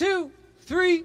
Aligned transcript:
two, 0.00 0.30
three. 0.62 1.04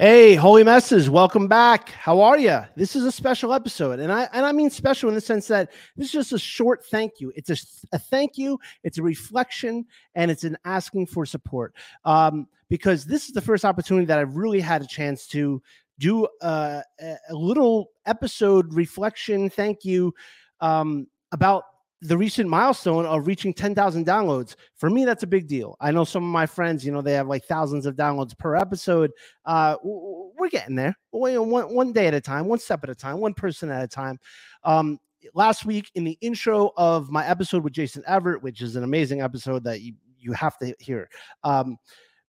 Hey, 0.00 0.34
holy 0.34 0.64
messes, 0.64 1.10
welcome 1.10 1.46
back. 1.46 1.90
How 1.90 2.22
are 2.22 2.38
you? 2.38 2.60
This 2.74 2.96
is 2.96 3.04
a 3.04 3.12
special 3.12 3.52
episode, 3.52 4.00
and 4.00 4.10
I 4.10 4.30
and 4.32 4.46
I 4.46 4.52
mean 4.52 4.70
special 4.70 5.10
in 5.10 5.14
the 5.14 5.20
sense 5.20 5.46
that 5.48 5.72
this 5.94 6.06
is 6.06 6.12
just 6.12 6.32
a 6.32 6.38
short 6.38 6.86
thank 6.86 7.20
you. 7.20 7.30
It's 7.36 7.50
a, 7.50 7.56
a 7.94 7.98
thank 7.98 8.38
you, 8.38 8.58
it's 8.82 8.96
a 8.96 9.02
reflection, 9.02 9.84
and 10.14 10.30
it's 10.30 10.44
an 10.44 10.56
asking 10.64 11.08
for 11.08 11.26
support. 11.26 11.74
Um, 12.06 12.48
because 12.70 13.04
this 13.04 13.26
is 13.26 13.34
the 13.34 13.42
first 13.42 13.62
opportunity 13.62 14.06
that 14.06 14.18
I've 14.18 14.36
really 14.36 14.62
had 14.62 14.80
a 14.80 14.86
chance 14.86 15.26
to 15.26 15.60
do 15.98 16.26
a, 16.40 16.82
a 16.98 17.34
little 17.34 17.90
episode 18.06 18.72
reflection, 18.72 19.50
thank 19.50 19.84
you, 19.84 20.14
um, 20.62 21.08
about 21.32 21.64
the 22.02 22.16
recent 22.16 22.48
milestone 22.48 23.04
of 23.04 23.26
reaching 23.26 23.52
10,000 23.52 24.06
downloads. 24.06 24.56
For 24.76 24.88
me, 24.88 25.04
that's 25.04 25.22
a 25.22 25.26
big 25.26 25.46
deal. 25.46 25.76
I 25.80 25.90
know 25.90 26.04
some 26.04 26.24
of 26.24 26.30
my 26.30 26.46
friends, 26.46 26.84
you 26.84 26.92
know, 26.92 27.02
they 27.02 27.12
have 27.12 27.28
like 27.28 27.44
thousands 27.44 27.84
of 27.84 27.94
downloads 27.94 28.36
per 28.36 28.56
episode. 28.56 29.10
Uh, 29.44 29.76
we're 29.82 30.48
getting 30.48 30.76
there 30.76 30.96
one, 31.10 31.50
one, 31.50 31.74
one 31.74 31.92
day 31.92 32.06
at 32.06 32.14
a 32.14 32.20
time, 32.20 32.46
one 32.46 32.58
step 32.58 32.82
at 32.84 32.90
a 32.90 32.94
time, 32.94 33.18
one 33.18 33.34
person 33.34 33.70
at 33.70 33.84
a 33.84 33.88
time. 33.88 34.18
Um, 34.64 34.98
last 35.34 35.66
week 35.66 35.90
in 35.94 36.04
the 36.04 36.16
intro 36.22 36.72
of 36.76 37.10
my 37.10 37.26
episode 37.26 37.62
with 37.62 37.74
Jason 37.74 38.02
Evert, 38.06 38.42
which 38.42 38.62
is 38.62 38.76
an 38.76 38.84
amazing 38.84 39.20
episode 39.20 39.64
that 39.64 39.82
you, 39.82 39.92
you 40.18 40.32
have 40.32 40.56
to 40.58 40.74
hear. 40.78 41.08
Um, 41.44 41.76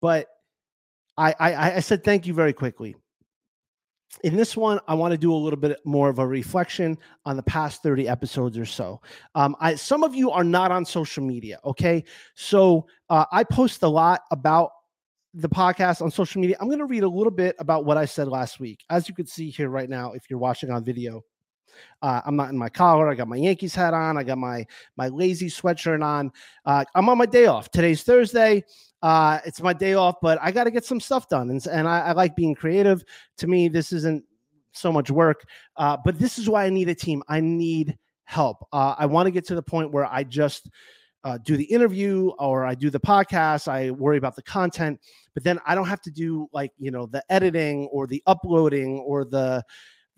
but 0.00 0.28
I, 1.17 1.34
I, 1.41 1.75
I 1.77 1.81
said 1.81 2.05
thank 2.05 2.27
you 2.27 2.34
very 2.34 2.53
quickly 2.53 2.94
in 4.25 4.36
this 4.36 4.56
one, 4.56 4.81
I 4.89 4.95
want 4.95 5.12
to 5.12 5.19
do 5.19 5.33
a 5.33 5.36
little 5.36 5.59
bit 5.59 5.78
more 5.84 6.09
of 6.09 6.19
a 6.19 6.27
reflection 6.27 6.98
on 7.25 7.36
the 7.36 7.42
past 7.42 7.83
30 7.83 8.09
episodes 8.09 8.59
or 8.59 8.67
so. 8.67 9.00
Um, 9.34 9.56
I, 9.61 9.75
some 9.75 10.03
of 10.03 10.14
you 10.14 10.31
are 10.31 10.45
not 10.45 10.70
on 10.70 10.84
social 10.84 11.25
media, 11.25 11.59
okay? 11.64 12.05
So 12.34 12.87
uh, 13.11 13.25
I 13.33 13.44
post 13.44 13.83
a 13.83 13.89
lot 13.89 14.22
about 14.31 14.70
the 15.34 15.48
podcast 15.48 16.00
on 16.00 16.11
social 16.11 16.41
media. 16.41 16.56
I'm 16.61 16.69
going 16.69 16.78
to 16.78 16.87
read 16.87 17.03
a 17.03 17.09
little 17.09 17.31
bit 17.31 17.56
about 17.59 17.84
what 17.84 17.98
I 17.98 18.06
said 18.06 18.28
last 18.28 18.59
week. 18.59 18.84
As 18.89 19.09
you 19.09 19.14
can 19.14 19.27
see 19.27 19.50
here 19.50 19.69
right 19.69 19.89
now, 19.89 20.12
if 20.12 20.25
you're 20.31 20.39
watching 20.39 20.70
on 20.70 20.83
video, 20.83 21.22
uh, 22.02 22.22
I'm 22.24 22.36
not 22.36 22.50
in 22.50 22.58
my 22.58 22.69
collar. 22.69 23.08
I 23.08 23.14
got 23.14 23.28
my 23.28 23.36
Yankees 23.36 23.74
hat 23.74 23.94
on. 23.94 24.16
I 24.16 24.22
got 24.22 24.38
my 24.38 24.66
my 24.96 25.08
lazy 25.08 25.48
sweatshirt 25.48 26.02
on. 26.02 26.32
Uh, 26.64 26.84
I'm 26.94 27.08
on 27.08 27.19
my 27.19 27.27
day 27.27 27.46
off. 27.46 27.70
Today's 27.70 28.02
Thursday. 28.02 28.64
Uh, 29.02 29.38
it's 29.44 29.60
my 29.60 29.72
day 29.72 29.94
off, 29.94 30.16
but 30.22 30.38
I 30.42 30.50
got 30.50 30.64
to 30.64 30.70
get 30.70 30.84
some 30.84 31.00
stuff 31.00 31.28
done, 31.28 31.50
and, 31.50 31.64
and 31.66 31.86
I, 31.86 32.00
I 32.00 32.12
like 32.12 32.34
being 32.34 32.54
creative. 32.54 33.04
To 33.38 33.47
me, 33.47 33.69
this 33.69 33.92
isn't 33.92 34.24
so 34.72 34.91
much 34.91 35.10
work, 35.10 35.44
uh, 35.77 35.97
but 36.04 36.19
this 36.19 36.38
is 36.38 36.48
why 36.48 36.64
I 36.64 36.70
need 36.70 36.88
a 36.88 36.94
team. 36.94 37.22
I 37.28 37.41
need 37.41 37.97
help. 38.24 38.66
Uh, 38.72 38.94
I 38.98 39.06
want 39.06 39.27
to 39.27 39.30
get 39.30 39.47
to 39.47 39.54
the 39.54 39.62
point 39.62 39.92
where 39.92 40.06
I 40.06 40.24
just 40.24 40.69
uh, 41.24 41.38
do 41.38 41.56
the 41.56 41.64
interview 41.64 42.30
or 42.38 42.64
I 42.64 42.74
do 42.74 42.91
the 42.91 43.00
podcast. 43.00 43.69
I 43.69 43.91
worry 43.91 44.16
about 44.16 44.36
the 44.36 44.42
content, 44.42 45.00
but 45.34 45.42
then 45.42 45.58
I 45.66 45.74
don't 45.74 45.88
have 45.88 46.00
to 46.02 46.10
do 46.10 46.48
like 46.52 46.72
you 46.78 46.91
know 46.91 47.06
the 47.06 47.22
editing 47.30 47.88
or 47.92 48.06
the 48.06 48.22
uploading 48.27 48.98
or 49.00 49.24
the 49.24 49.64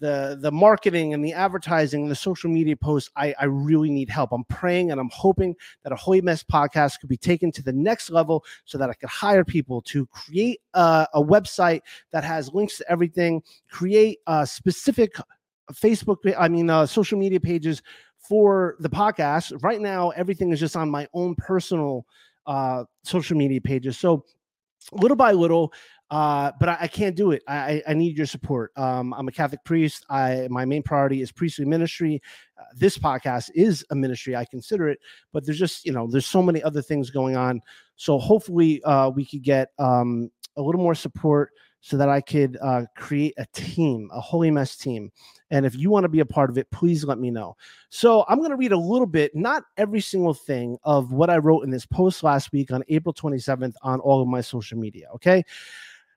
the 0.00 0.38
the 0.41 0.50
marketing 0.50 1.14
and 1.14 1.24
the 1.24 1.32
advertising 1.32 2.02
and 2.02 2.10
the 2.10 2.16
social 2.16 2.50
media 2.50 2.77
posts 2.77 3.10
I, 3.16 3.34
I 3.41 3.44
really 3.46 3.91
need 3.91 4.08
help. 4.10 4.32
I'm 4.32 4.44
praying 4.44 4.91
and 4.91 5.00
i'm 5.00 5.10
hoping 5.12 5.54
that 5.82 5.92
a 5.92 5.96
holy 5.96 6.20
mess 6.20 6.42
podcast 6.42 7.00
could 7.00 7.08
be 7.08 7.16
taken 7.16 7.50
to 7.52 7.62
the 7.62 7.72
next 7.72 8.10
level 8.10 8.44
so 8.64 8.78
that 8.78 8.91
i 8.91 8.94
could 8.94 9.08
hire 9.08 9.44
people 9.44 9.82
to 9.82 10.06
create 10.06 10.60
a, 10.74 11.06
a 11.14 11.22
website 11.22 11.80
that 12.12 12.24
has 12.24 12.53
links 12.53 12.78
to 12.78 12.91
everything 12.91 13.42
create 13.70 14.19
a 14.26 14.47
specific 14.47 15.14
facebook 15.72 16.16
i 16.38 16.48
mean 16.48 16.70
uh, 16.70 16.86
social 16.86 17.19
media 17.19 17.41
pages 17.41 17.82
for 18.28 18.76
the 18.80 18.91
podcast. 18.91 19.59
Right 19.62 19.80
now 19.80 20.10
everything 20.10 20.53
is 20.53 20.60
just 20.60 20.76
on 20.76 20.91
my 20.91 21.09
own 21.15 21.34
personal 21.36 22.04
uh, 22.47 22.84
social 23.03 23.36
media 23.36 23.60
pages. 23.60 23.98
So 23.98 24.25
little 24.92 25.16
by 25.16 25.32
little 25.32 25.72
uh, 26.10 26.52
but 26.58 26.69
I, 26.69 26.78
I 26.82 26.88
can't 26.88 27.14
do 27.14 27.32
it. 27.32 27.42
I, 27.46 27.82
I- 27.86 27.94
need 27.94 28.16
your 28.16 28.26
support. 28.26 28.72
Um, 28.76 29.12
I'm 29.14 29.28
a 29.28 29.32
Catholic 29.32 29.62
priest. 29.64 30.06
I 30.08 30.48
my 30.50 30.64
main 30.64 30.82
priority 30.82 31.20
is 31.20 31.32
priestly 31.32 31.64
ministry. 31.64 32.22
Uh, 32.58 32.64
this 32.76 32.96
podcast 32.96 33.50
is 33.54 33.84
a 33.91 33.94
ministry. 33.94 34.34
I 34.36 34.44
consider 34.44 34.88
it, 34.88 35.00
but 35.32 35.44
there's 35.44 35.58
just 35.58 35.84
you 35.84 35.92
know 35.92 36.06
there's 36.10 36.26
so 36.26 36.42
many 36.42 36.62
other 36.62 36.80
things 36.82 37.10
going 37.10 37.36
on. 37.36 37.60
So 37.97 38.18
hopefully 38.18 38.82
uh, 38.84 39.10
we 39.10 39.24
could 39.26 39.42
get 39.42 39.70
um, 39.78 40.30
a 40.56 40.62
little 40.62 40.80
more 40.80 40.94
support 40.94 41.50
so 41.80 41.97
that 41.97 42.08
I 42.08 42.20
could 42.20 42.58
uh, 42.60 42.82
create 42.97 43.34
a 43.38 43.47
team, 43.52 44.10
a 44.12 44.20
holy 44.20 44.50
mess 44.50 44.76
team. 44.76 45.10
And 45.50 45.64
if 45.64 45.76
you 45.76 45.91
want 45.91 46.04
to 46.04 46.08
be 46.08 46.20
a 46.20 46.26
part 46.26 46.50
of 46.50 46.58
it, 46.58 46.70
please 46.70 47.04
let 47.04 47.18
me 47.18 47.30
know. 47.30 47.56
So 47.88 48.24
I'm 48.28 48.38
going 48.38 48.50
to 48.50 48.56
read 48.56 48.72
a 48.72 48.78
little 48.78 49.06
bit, 49.06 49.34
not 49.34 49.62
every 49.76 50.00
single 50.00 50.34
thing 50.34 50.76
of 50.84 51.12
what 51.12 51.30
I 51.30 51.38
wrote 51.38 51.62
in 51.62 51.70
this 51.70 51.86
post 51.86 52.22
last 52.22 52.52
week 52.52 52.72
on 52.72 52.82
April 52.88 53.14
27th 53.14 53.74
on 53.82 54.00
all 54.00 54.20
of 54.20 54.28
my 54.28 54.41
social 54.41 54.78
media. 54.78 55.06
Okay. 55.14 55.44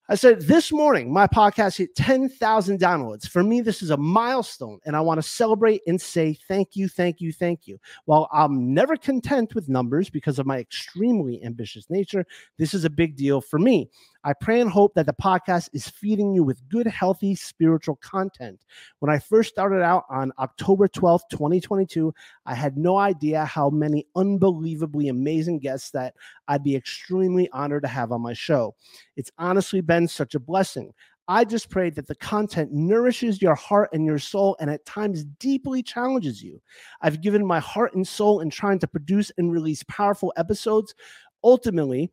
I 0.10 0.16
said, 0.16 0.42
This 0.42 0.72
morning, 0.72 1.14
my 1.14 1.28
podcast 1.28 1.78
hit 1.78 1.96
10,000 1.96 2.80
downloads. 2.80 3.28
For 3.28 3.44
me, 3.44 3.62
this 3.62 3.82
is 3.82 3.92
a 3.92 3.98
milestone, 3.98 4.80
and 4.86 4.96
I 4.96 5.02
want 5.02 5.20
to 5.20 5.28
celebrate 5.28 5.82
and 5.88 6.02
say 6.02 6.38
thank 6.48 6.76
you, 6.76 6.90
thank 6.90 7.22
you, 7.22 7.32
thank 7.32 7.68
you. 7.68 7.78
While 8.06 8.28
I'm 8.34 8.74
never 8.74 8.98
content 8.98 9.56
with 9.56 9.70
numbers 9.70 10.10
because 10.10 10.40
of 10.40 10.46
my 10.46 10.58
extremely 10.58 11.44
ambitious 11.44 11.90
nature, 11.90 12.26
this 12.58 12.74
is 12.74 12.84
a 12.84 12.90
big 12.90 13.16
deal 13.16 13.42
for 13.42 13.60
me. 13.60 13.90
I 14.24 14.34
pray 14.34 14.62
and 14.62 14.70
hope 14.70 14.94
that 14.94 15.08
the 15.08 15.14
podcast 15.14 15.70
is 15.74 15.90
feeding 15.90 16.34
you 16.34 16.44
with 16.44 16.68
good, 16.70 16.86
healthy 16.86 17.34
spiritual 17.34 17.96
content. 17.98 18.64
When 19.00 19.10
I 19.10 19.18
first 19.18 19.50
started 19.50 19.82
out 19.82 20.04
on 20.10 20.32
October 20.38 20.88
12th, 20.88 21.30
2022, 21.32 22.14
I 22.46 22.54
had 22.54 22.78
no 22.78 22.98
idea 22.98 23.46
how 23.46 23.70
many 23.70 24.06
unbelievably 24.16 25.08
amazing 25.08 25.60
guests 25.60 25.90
that 25.92 26.14
I'd 26.48 26.64
be 26.64 26.76
extremely 26.76 27.50
honored 27.52 27.82
to 27.84 27.88
have 27.88 28.12
on 28.12 28.22
my 28.22 28.34
show. 28.34 28.76
It's 29.16 29.32
honestly 29.40 29.82
been 29.82 30.08
such 30.08 30.36
a 30.36 30.40
blessing. 30.40 30.94
I 31.28 31.46
just 31.46 31.70
pray 31.70 31.90
that 31.92 32.08
the 32.08 32.16
content 32.16 32.72
nourishes 32.74 33.42
your 33.42 33.56
heart 33.56 33.90
and 33.94 34.06
your 34.06 34.20
soul 34.20 34.58
and 34.60 34.70
at 34.70 34.86
times 34.86 35.24
deeply 35.40 35.82
challenges 35.82 36.44
you. 36.44 36.62
I've 37.02 37.22
given 37.22 37.46
my 37.46 37.60
heart 37.60 37.96
and 37.96 38.08
soul 38.08 38.42
in 38.42 38.50
trying 38.50 38.80
to 38.80 38.88
produce 38.88 39.32
and 39.38 39.52
release 39.52 39.84
powerful 39.84 40.34
episodes. 40.36 40.94
Ultimately, 41.44 42.12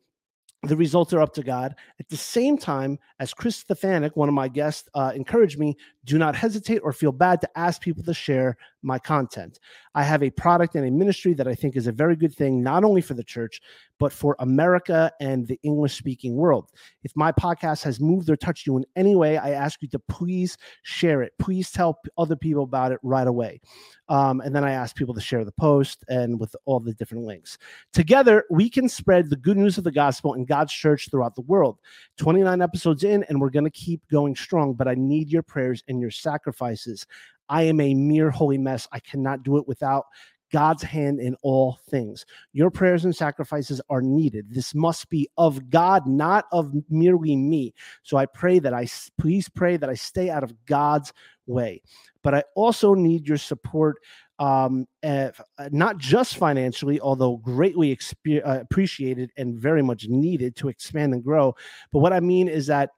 the 0.63 0.75
results 0.75 1.13
are 1.13 1.21
up 1.21 1.33
to 1.35 1.43
God. 1.43 1.75
At 1.99 2.09
the 2.09 2.17
same 2.17 2.57
time, 2.57 2.99
as 3.19 3.33
Chris 3.33 3.63
Stefanick, 3.63 4.15
one 4.15 4.27
of 4.27 4.35
my 4.35 4.47
guests, 4.47 4.89
uh, 4.93 5.11
encouraged 5.15 5.57
me, 5.57 5.77
do 6.05 6.17
not 6.17 6.35
hesitate 6.35 6.79
or 6.79 6.91
feel 6.91 7.11
bad 7.11 7.39
to 7.41 7.57
ask 7.57 7.81
people 7.81 8.03
to 8.03 8.13
share 8.13 8.57
my 8.81 8.99
content. 8.99 9.59
I 9.95 10.03
have 10.03 10.23
a 10.23 10.29
product 10.29 10.75
and 10.75 10.87
a 10.87 10.91
ministry 10.91 11.33
that 11.33 11.47
I 11.47 11.55
think 11.55 11.75
is 11.75 11.87
a 11.87 11.91
very 11.91 12.15
good 12.15 12.33
thing, 12.33 12.63
not 12.63 12.83
only 12.83 13.01
for 13.01 13.13
the 13.13 13.23
church, 13.23 13.61
but 13.99 14.13
for 14.13 14.35
America 14.39 15.11
and 15.19 15.45
the 15.45 15.59
English 15.63 15.97
speaking 15.97 16.35
world. 16.35 16.71
If 17.03 17.11
my 17.15 17.31
podcast 17.31 17.83
has 17.83 17.99
moved 17.99 18.29
or 18.29 18.37
touched 18.37 18.65
you 18.65 18.77
in 18.77 18.85
any 18.95 19.15
way, 19.15 19.37
I 19.37 19.51
ask 19.51 19.81
you 19.81 19.89
to 19.89 19.99
please 19.99 20.57
share 20.83 21.21
it. 21.21 21.33
Please 21.37 21.71
tell 21.71 21.99
other 22.17 22.35
people 22.35 22.63
about 22.63 22.91
it 22.91 22.99
right 23.03 23.27
away. 23.27 23.59
Um, 24.07 24.41
and 24.41 24.55
then 24.55 24.63
I 24.63 24.71
ask 24.71 24.95
people 24.95 25.13
to 25.13 25.21
share 25.21 25.45
the 25.45 25.51
post 25.51 26.03
and 26.07 26.39
with 26.39 26.55
all 26.65 26.79
the 26.79 26.93
different 26.93 27.25
links. 27.25 27.57
Together, 27.93 28.45
we 28.49 28.69
can 28.69 28.89
spread 28.89 29.29
the 29.29 29.35
good 29.35 29.57
news 29.57 29.77
of 29.77 29.83
the 29.83 29.91
gospel 29.91 30.33
in 30.33 30.45
God's 30.45 30.73
church 30.73 31.09
throughout 31.11 31.35
the 31.35 31.41
world. 31.41 31.77
29 32.17 32.61
episodes 32.61 33.03
in, 33.03 33.23
and 33.25 33.39
we're 33.39 33.51
going 33.51 33.65
to 33.65 33.71
keep 33.71 34.01
going 34.09 34.35
strong, 34.35 34.73
but 34.73 34.87
I 34.87 34.95
need 34.95 35.29
your 35.29 35.43
prayers 35.43 35.83
and 35.87 36.01
your 36.01 36.11
sacrifices. 36.11 37.05
I 37.49 37.63
am 37.63 37.79
a 37.79 37.93
mere 37.93 38.29
holy 38.29 38.57
mess. 38.57 38.87
I 38.91 38.99
cannot 38.99 39.43
do 39.43 39.57
it 39.57 39.67
without 39.67 40.05
God's 40.51 40.83
hand 40.83 41.19
in 41.19 41.35
all 41.41 41.79
things. 41.89 42.25
Your 42.53 42.71
prayers 42.71 43.05
and 43.05 43.15
sacrifices 43.15 43.81
are 43.89 44.01
needed. 44.01 44.47
This 44.49 44.73
must 44.73 45.09
be 45.09 45.29
of 45.37 45.69
God, 45.69 46.07
not 46.07 46.45
of 46.51 46.71
merely 46.89 47.35
me. 47.35 47.73
So 48.03 48.17
I 48.17 48.25
pray 48.25 48.59
that 48.59 48.73
I 48.73 48.87
please 49.19 49.49
pray 49.49 49.77
that 49.77 49.89
I 49.89 49.93
stay 49.93 50.29
out 50.29 50.43
of 50.43 50.53
God's 50.65 51.13
way. 51.45 51.81
But 52.23 52.35
I 52.35 52.43
also 52.55 52.93
need 52.93 53.27
your 53.27 53.37
support 53.37 53.97
um, 54.39 54.87
uh, 55.03 55.31
not 55.69 55.97
just 55.97 56.37
financially, 56.37 56.99
although 57.01 57.37
greatly 57.37 57.93
expe- 57.93 58.45
uh, 58.45 58.61
appreciated 58.61 59.31
and 59.35 59.59
very 59.59 59.81
much 59.81 60.07
needed 60.07 60.55
to 60.57 60.69
expand 60.69 61.13
and 61.13 61.23
grow. 61.23 61.55
But 61.91 61.99
what 61.99 62.13
I 62.13 62.21
mean 62.21 62.47
is 62.47 62.67
that 62.67 62.91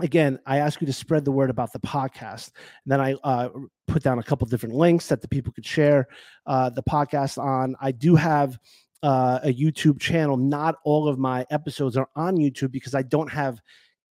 again, 0.00 0.38
I 0.46 0.58
ask 0.58 0.80
you 0.80 0.86
to 0.86 0.92
spread 0.92 1.24
the 1.24 1.32
word 1.32 1.50
about 1.50 1.72
the 1.72 1.80
podcast. 1.80 2.50
And 2.84 2.92
then 2.92 3.00
I 3.00 3.14
uh, 3.24 3.48
put 3.86 4.02
down 4.02 4.18
a 4.18 4.22
couple 4.22 4.46
different 4.46 4.74
links 4.74 5.08
that 5.08 5.22
the 5.22 5.28
people 5.28 5.52
could 5.52 5.66
share 5.66 6.06
uh, 6.46 6.70
the 6.70 6.82
podcast 6.82 7.38
on. 7.38 7.74
I 7.80 7.92
do 7.92 8.14
have 8.14 8.58
uh, 9.02 9.40
a 9.42 9.52
YouTube 9.52 10.00
channel. 10.00 10.36
Not 10.36 10.76
all 10.84 11.08
of 11.08 11.18
my 11.18 11.46
episodes 11.50 11.96
are 11.96 12.08
on 12.16 12.36
YouTube 12.36 12.70
because 12.70 12.94
I 12.94 13.02
don't 13.02 13.30
have 13.32 13.60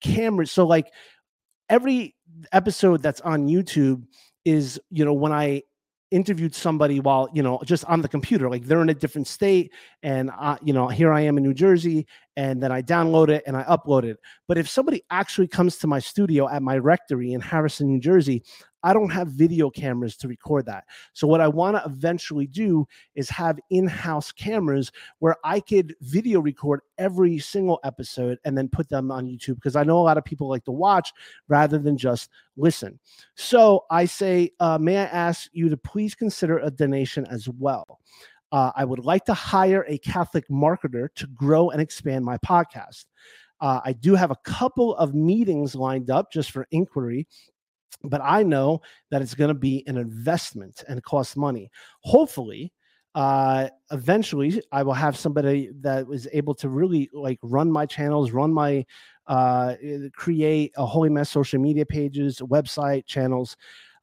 cameras. 0.02 0.52
So, 0.52 0.66
like, 0.66 0.92
every 1.70 2.16
episode 2.52 3.02
that's 3.02 3.22
on 3.22 3.48
YouTube 3.48 4.04
is, 4.46 4.80
you 4.90 5.06
know, 5.06 5.14
when 5.14 5.32
I 5.32 5.64
interviewed 6.12 6.56
somebody 6.56 7.02
while 7.02 7.28
you 7.34 7.44
know 7.44 7.60
just 7.66 7.84
on 7.86 8.02
the 8.02 8.08
computer 8.08 8.50
like 8.50 8.64
they're 8.64 8.82
in 8.82 8.88
a 8.88 8.94
different 8.94 9.28
state 9.28 9.74
and 10.04 10.32
you 10.64 10.72
know 10.72 10.88
here 10.88 11.12
i 11.12 11.20
am 11.20 11.38
in 11.38 11.44
new 11.44 11.54
jersey 11.54 12.08
and 12.38 12.64
then 12.64 12.72
i 12.72 12.82
download 12.82 13.28
it 13.28 13.44
and 13.46 13.58
i 13.58 13.64
upload 13.64 14.06
it 14.06 14.18
but 14.48 14.58
if 14.58 14.70
somebody 14.70 15.04
actually 15.10 15.48
comes 15.48 15.76
to 15.76 15.88
my 15.88 16.00
studio 16.00 16.48
at 16.48 16.62
my 16.62 16.78
rectory 16.78 17.34
in 17.34 17.42
harrison 17.42 17.88
new 17.88 18.00
jersey 18.00 18.42
I 18.84 18.94
don't 18.94 19.10
have 19.10 19.28
video 19.28 19.70
cameras 19.70 20.16
to 20.18 20.28
record 20.28 20.66
that. 20.68 20.86
So 21.14 21.28
what 21.28 21.42
I 21.42 21.48
want 21.48 21.76
to 21.76 21.84
eventually 21.86 22.48
do 22.48 22.88
is 23.16 23.30
have 23.30 23.60
in-house 23.70 24.32
cameras 24.32 24.92
where 25.20 25.36
I 25.44 25.60
could 25.60 25.96
video 26.02 26.40
record 26.40 26.82
every 26.98 27.40
single 27.40 27.80
episode 27.84 28.38
and 28.46 28.58
then 28.58 28.70
put 28.70 28.88
them 28.88 29.12
on 29.12 29.26
YouTube 29.26 29.56
because 29.56 29.76
I 29.76 29.84
know 29.84 29.98
a 29.98 30.04
lot 30.04 30.18
of 30.18 30.26
people 30.26 30.48
like 30.48 30.64
to 30.66 30.72
watch 30.72 31.12
rather 31.48 31.78
than 31.80 31.98
just 31.98 32.30
listen. 32.56 33.00
So 33.36 33.86
I 33.90 34.06
say, 34.06 34.52
uh, 34.60 34.78
may 34.78 34.98
I 34.98 35.06
ask 35.06 35.50
you 35.54 35.70
to 35.70 35.78
please 35.78 36.16
consider 36.16 36.60
a 36.60 36.72
donation 36.72 37.26
as 37.26 37.50
well. 37.50 38.00
Uh, 38.52 38.72
I 38.76 38.86
would 38.86 39.04
like 39.04 39.26
to 39.26 39.34
hire 39.34 39.86
a 39.88 39.98
Catholic 39.98 40.48
marketer 40.50 41.10
to 41.16 41.28
grow 41.28 41.70
and 41.70 41.82
expand 41.82 42.24
my 42.24 42.38
podcast. 42.38 43.06
Uh, 43.60 43.82
I 43.84 43.94
do 43.94 44.16
have 44.16 44.32
a 44.32 44.38
couple 44.44 44.96
of 44.96 45.14
meetings 45.14 45.76
lined 45.76 46.10
up 46.10 46.32
just 46.32 46.52
for 46.52 46.68
inquiry 46.72 47.28
but 48.04 48.22
I 48.24 48.44
know 48.44 48.82
that 49.12 49.22
it's 49.22 49.34
going 49.34 49.50
to 49.50 49.54
be 49.54 49.84
an 49.88 49.98
investment 49.98 50.84
and 50.88 51.04
cost 51.04 51.38
money. 51.38 51.70
Hopefully, 52.02 52.74
uh, 53.16 53.70
eventually, 53.92 54.62
I 54.72 54.84
will 54.84 54.94
have 54.94 55.18
somebody 55.18 55.72
that 55.82 56.06
was 56.06 56.28
able 56.34 56.54
to 56.56 56.70
really 56.70 57.10
like 57.14 57.40
run 57.42 57.72
my 57.72 57.86
channels, 57.86 58.32
run 58.32 58.54
my 58.54 58.86
uh, 59.26 59.76
create 60.14 60.72
a 60.78 60.86
holy 60.86 61.10
mess 61.10 61.30
social 61.30 61.60
media 61.60 61.86
pages, 61.86 62.40
website 62.40 63.06
channels. 63.06 63.58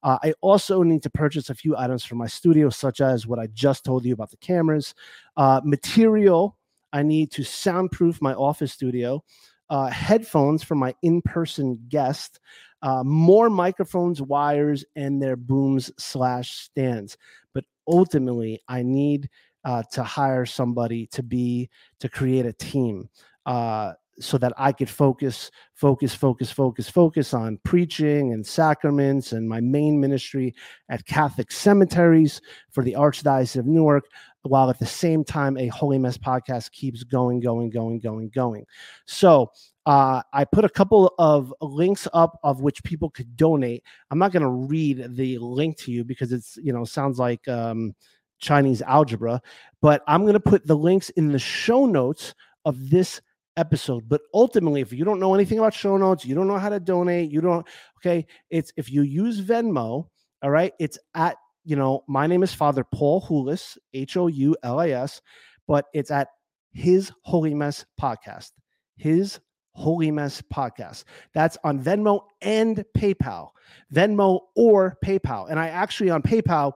Uh, 0.05 0.19
I 0.23 0.35
also 0.41 0.85
need 0.85 1.03
to 1.03 1.11
purchase 1.11 1.51
a 1.51 1.55
few 1.55 1.77
items 1.77 2.05
for 2.05 2.15
my 2.15 2.29
studio, 2.29 2.71
such 2.71 3.01
as 3.01 3.27
what 3.27 3.41
I 3.41 3.49
just 3.49 3.85
told 3.85 4.05
you 4.05 4.12
about 4.12 4.31
the 4.31 4.37
cameras, 4.37 4.95
uh, 5.37 5.61
material. 5.65 6.56
I 6.93 7.03
need 7.03 7.33
to 7.33 7.43
soundproof 7.43 8.23
my 8.23 8.35
office 8.35 8.73
studio, 8.73 9.25
uh, 9.71 9.89
headphones 9.89 10.62
for 10.62 10.77
my 10.77 10.95
in 11.03 11.23
person 11.23 11.81
guest 11.89 12.39
uh, 12.85 13.03
more 13.03 13.49
microphones, 13.49 14.21
wires, 14.21 14.85
and 14.95 15.21
their 15.21 15.37
booms 15.37 15.91
slash 15.99 16.53
stands. 16.53 17.17
But 17.55 17.65
ultimately, 17.89 18.61
I 18.69 18.83
need 18.83 19.31
uh, 19.65 19.83
to 19.93 20.03
hire 20.03 20.45
somebody 20.45 21.06
to 21.06 21.23
be 21.23 21.71
to 22.01 22.11
create 22.11 22.45
a 22.45 22.53
team. 22.53 23.09
Uh, 23.47 23.95
so 24.20 24.38
that 24.38 24.52
I 24.56 24.72
could 24.72 24.88
focus, 24.88 25.50
focus, 25.75 26.14
focus, 26.14 26.50
focus, 26.50 26.88
focus 26.88 27.34
on 27.34 27.58
preaching 27.64 28.32
and 28.32 28.46
sacraments 28.46 29.32
and 29.32 29.49
my 29.49 29.61
main 29.61 30.00
ministry 30.00 30.55
at 30.88 31.06
Catholic 31.06 31.50
cemeteries 31.50 32.40
for 32.70 32.84
the 32.84 32.93
Archdiocese 32.93 33.56
of 33.56 33.66
Newark, 33.66 34.06
while 34.43 34.70
at 34.70 34.78
the 34.78 34.87
same 34.87 35.25
time 35.25 35.56
a 35.56 35.69
Holy 35.69 35.99
Mess 35.99 36.19
podcast 36.19 36.70
keeps 36.72 37.02
going, 37.02 37.40
going, 37.40 37.70
going, 37.70 37.99
going, 37.99 38.28
going. 38.28 38.64
So 39.06 39.50
uh, 39.87 40.22
I 40.32 40.44
put 40.44 40.64
a 40.64 40.70
couple 40.70 41.14
of 41.19 41.52
links 41.60 42.08
up 42.14 42.38
of 42.43 42.60
which 42.60 42.82
people 42.84 43.10
could 43.10 43.37
donate. 43.37 43.82
I'm 44.10 44.19
not 44.19 44.32
going 44.32 44.43
to 44.43 44.49
read 44.49 45.17
the 45.17 45.38
link 45.38 45.76
to 45.78 45.93
you 45.93 46.05
because 46.05 46.32
it's 46.32 46.56
you 46.62 46.72
know 46.72 46.84
sounds 46.84 47.19
like 47.19 47.46
um, 47.49 47.94
Chinese 48.38 48.82
algebra, 48.82 49.43
but 49.82 50.02
I'm 50.06 50.22
going 50.22 50.34
to 50.34 50.40
put 50.40 50.67
the 50.67 50.76
links 50.76 51.10
in 51.10 51.32
the 51.32 51.38
show 51.38 51.87
notes 51.87 52.34
of 52.64 52.90
this 52.90 53.20
episode. 53.56 54.09
But 54.09 54.23
ultimately, 54.33 54.81
if 54.81 54.93
you 54.93 55.05
don't 55.05 55.21
know 55.21 55.35
anything 55.35 55.59
about 55.59 55.75
show 55.75 55.97
notes, 55.97 56.25
you 56.25 56.35
don't 56.35 56.49
know 56.49 56.59
how 56.59 56.69
to 56.69 56.81
donate, 56.81 57.31
you 57.31 57.41
don't 57.41 57.67
okay. 57.99 58.27
It's 58.51 58.73
if 58.77 58.91
you 58.91 59.03
use 59.03 59.41
Venmo, 59.41 60.09
all 60.43 60.51
right. 60.51 60.73
It's 60.79 60.99
at 61.15 61.37
you 61.65 61.77
know 61.77 62.05
my 62.09 62.27
name 62.27 62.43
is 62.43 62.55
Father 62.55 62.85
Paul 62.85 63.23
Houlis, 63.23 63.79
H 63.93 64.17
O 64.17 64.27
U 64.27 64.56
L 64.62 64.81
I 64.81 64.91
S, 64.91 65.21
but 65.67 65.87
it's 65.95 66.11
at 66.11 66.29
His 66.73 67.12
Holy 67.23 67.55
Mess 67.55 67.85
podcast. 68.01 68.51
His 68.97 69.41
Holy 69.75 70.11
Mess 70.11 70.41
Podcast. 70.53 71.05
That's 71.35 71.59
on 71.65 71.83
Venmo 71.83 72.21
and 72.41 72.85
PayPal. 72.97 73.51
Venmo 73.93 74.41
or 74.55 74.97
PayPal. 75.05 75.51
And 75.51 75.59
I 75.59 75.69
actually 75.69 76.11
on 76.11 76.23
PayPal 76.23 76.73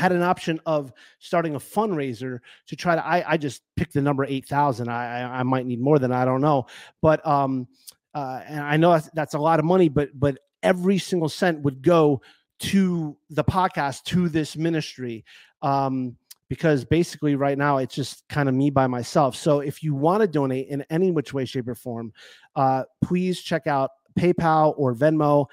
had 0.00 0.12
an 0.12 0.22
option 0.22 0.58
of 0.64 0.92
starting 1.18 1.54
a 1.56 1.58
fundraiser 1.58 2.38
to 2.66 2.74
try 2.74 2.94
to 2.94 3.06
I, 3.06 3.32
I 3.32 3.36
just 3.36 3.60
picked 3.76 3.92
the 3.92 4.00
number 4.00 4.24
8000 4.24 4.88
I, 4.88 5.20
I, 5.20 5.40
I 5.40 5.42
might 5.42 5.66
need 5.66 5.78
more 5.78 5.98
than 5.98 6.10
I 6.10 6.24
don't 6.24 6.40
know 6.40 6.64
but 7.02 7.24
um 7.26 7.68
uh 8.14 8.40
and 8.46 8.60
I 8.60 8.78
know 8.78 8.92
that's, 8.92 9.10
that's 9.12 9.34
a 9.34 9.38
lot 9.38 9.58
of 9.58 9.66
money 9.66 9.90
but 9.90 10.08
but 10.18 10.38
every 10.62 10.96
single 10.96 11.28
cent 11.28 11.60
would 11.60 11.82
go 11.82 12.22
to 12.60 13.14
the 13.28 13.44
podcast 13.44 14.04
to 14.04 14.30
this 14.30 14.56
ministry 14.56 15.22
um 15.60 16.16
because 16.48 16.82
basically 16.82 17.36
right 17.36 17.58
now 17.58 17.76
it's 17.76 17.94
just 17.94 18.26
kind 18.28 18.48
of 18.48 18.54
me 18.56 18.70
by 18.70 18.88
myself. 18.88 19.36
So 19.36 19.60
if 19.60 19.84
you 19.84 19.94
want 19.94 20.22
to 20.22 20.26
donate 20.26 20.66
in 20.66 20.84
any 20.90 21.12
which 21.12 21.32
way, 21.32 21.44
shape, 21.44 21.68
or 21.68 21.76
form, 21.76 22.12
uh, 22.56 22.82
please 23.04 23.40
check 23.40 23.68
out 23.68 23.90
PayPal 24.18 24.74
or 24.76 24.92
Venmo 24.92 25.46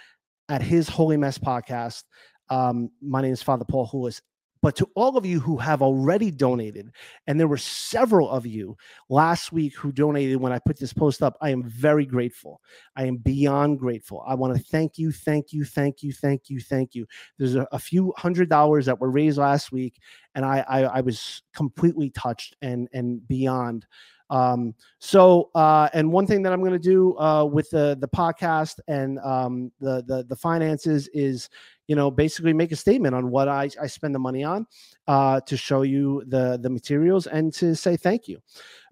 at 0.49 0.63
His 0.63 0.89
Holy 0.89 1.15
Mess 1.15 1.37
Podcast. 1.37 2.03
Um, 2.49 2.89
my 3.01 3.21
name 3.21 3.33
is 3.33 3.43
Father 3.43 3.65
Paul 3.65 3.87
Houlis. 3.87 4.21
But 4.61 4.75
to 4.77 4.89
all 4.95 5.17
of 5.17 5.25
you 5.25 5.39
who 5.39 5.57
have 5.57 5.81
already 5.81 6.31
donated, 6.31 6.91
and 7.27 7.39
there 7.39 7.47
were 7.47 7.57
several 7.57 8.29
of 8.29 8.45
you 8.45 8.77
last 9.09 9.51
week 9.51 9.75
who 9.75 9.91
donated 9.91 10.37
when 10.37 10.51
I 10.51 10.59
put 10.59 10.79
this 10.79 10.93
post 10.93 11.21
up, 11.21 11.37
I 11.41 11.49
am 11.49 11.63
very 11.63 12.05
grateful. 12.05 12.61
I 12.95 13.05
am 13.05 13.17
beyond 13.17 13.79
grateful. 13.79 14.23
I 14.27 14.35
want 14.35 14.55
to 14.55 14.63
thank 14.63 14.97
you, 14.97 15.11
thank 15.11 15.53
you, 15.53 15.65
thank 15.65 16.03
you, 16.03 16.11
thank 16.11 16.49
you, 16.49 16.59
thank 16.59 16.95
you. 16.95 17.05
There's 17.37 17.55
a, 17.55 17.67
a 17.71 17.79
few 17.79 18.13
hundred 18.17 18.49
dollars 18.49 18.85
that 18.87 18.99
were 18.99 19.11
raised 19.11 19.37
last 19.37 19.71
week, 19.71 19.99
and 20.35 20.45
I, 20.45 20.65
I, 20.67 20.81
I 20.83 21.01
was 21.01 21.41
completely 21.53 22.09
touched 22.09 22.55
and 22.61 22.87
and 22.93 23.25
beyond. 23.27 23.85
Um, 24.29 24.75
so, 24.99 25.49
uh, 25.55 25.89
and 25.93 26.11
one 26.11 26.27
thing 26.27 26.41
that 26.43 26.51
I'm 26.51 26.59
going 26.59 26.73
to 26.73 26.79
do 26.79 27.17
uh, 27.17 27.45
with 27.45 27.69
the 27.69 27.97
the 27.99 28.07
podcast 28.07 28.79
and 28.87 29.19
um, 29.19 29.71
the 29.79 30.03
the 30.05 30.25
the 30.27 30.35
finances 30.35 31.07
is 31.13 31.49
you 31.87 31.95
know 31.95 32.11
basically 32.11 32.53
make 32.53 32.71
a 32.71 32.75
statement 32.75 33.15
on 33.15 33.31
what 33.31 33.47
I, 33.47 33.69
I 33.81 33.87
spend 33.87 34.13
the 34.13 34.19
money 34.19 34.43
on 34.43 34.67
uh, 35.07 35.41
to 35.41 35.57
show 35.57 35.81
you 35.81 36.23
the 36.27 36.59
the 36.61 36.69
materials 36.69 37.27
and 37.27 37.53
to 37.55 37.75
say 37.75 37.97
thank 37.97 38.27
you. 38.27 38.39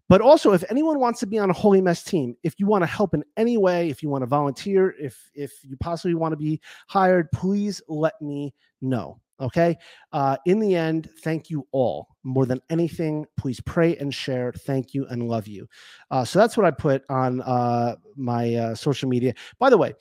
But 0.08 0.22
also, 0.22 0.54
if 0.54 0.64
anyone 0.70 1.00
wants 1.00 1.20
to 1.22 1.26
be 1.26 1.40
on 1.40 1.50
a 1.50 1.54
Holy 1.54 1.82
Mess 1.82 2.04
team, 2.04 2.36
if 2.44 2.60
you 2.60 2.68
want 2.68 2.84
to 2.84 2.88
help 2.88 3.16
in 3.16 3.24
any 3.38 3.58
way, 3.58 3.90
if 3.90 4.04
you 4.04 4.10
want 4.10 4.22
to 4.22 4.28
volunteer, 4.28 4.94
if 5.00 5.32
if 5.34 5.52
you 5.64 5.78
possibly 5.78 6.14
want 6.14 6.32
to 6.34 6.38
be 6.38 6.62
hired, 6.88 7.32
please 7.32 7.82
let 7.88 8.22
me 8.22 8.54
know. 8.82 9.20
Okay. 9.42 9.78
Uh, 10.14 10.38
in 10.46 10.60
the 10.60 10.76
end, 10.76 11.10
thank 11.22 11.50
you 11.50 11.68
all. 11.72 12.08
More 12.24 12.46
than 12.46 12.62
anything, 12.70 13.26
please 13.38 13.60
pray 13.60 13.98
and 13.98 14.14
share. 14.14 14.54
Thank 14.54 14.94
you 14.94 15.06
and 15.08 15.28
love 15.28 15.48
you. 15.48 15.68
Uh, 16.10 16.24
so 16.24 16.40
that's 16.40 16.56
what 16.56 16.66
I 16.66 16.72
put 16.72 17.04
on 17.10 17.42
uh, 17.42 17.96
my 18.16 18.56
uh, 18.56 18.76
social 18.76 19.10
media. 19.10 19.34
By 19.60 19.70
the 19.70 19.78
way, 19.78 19.94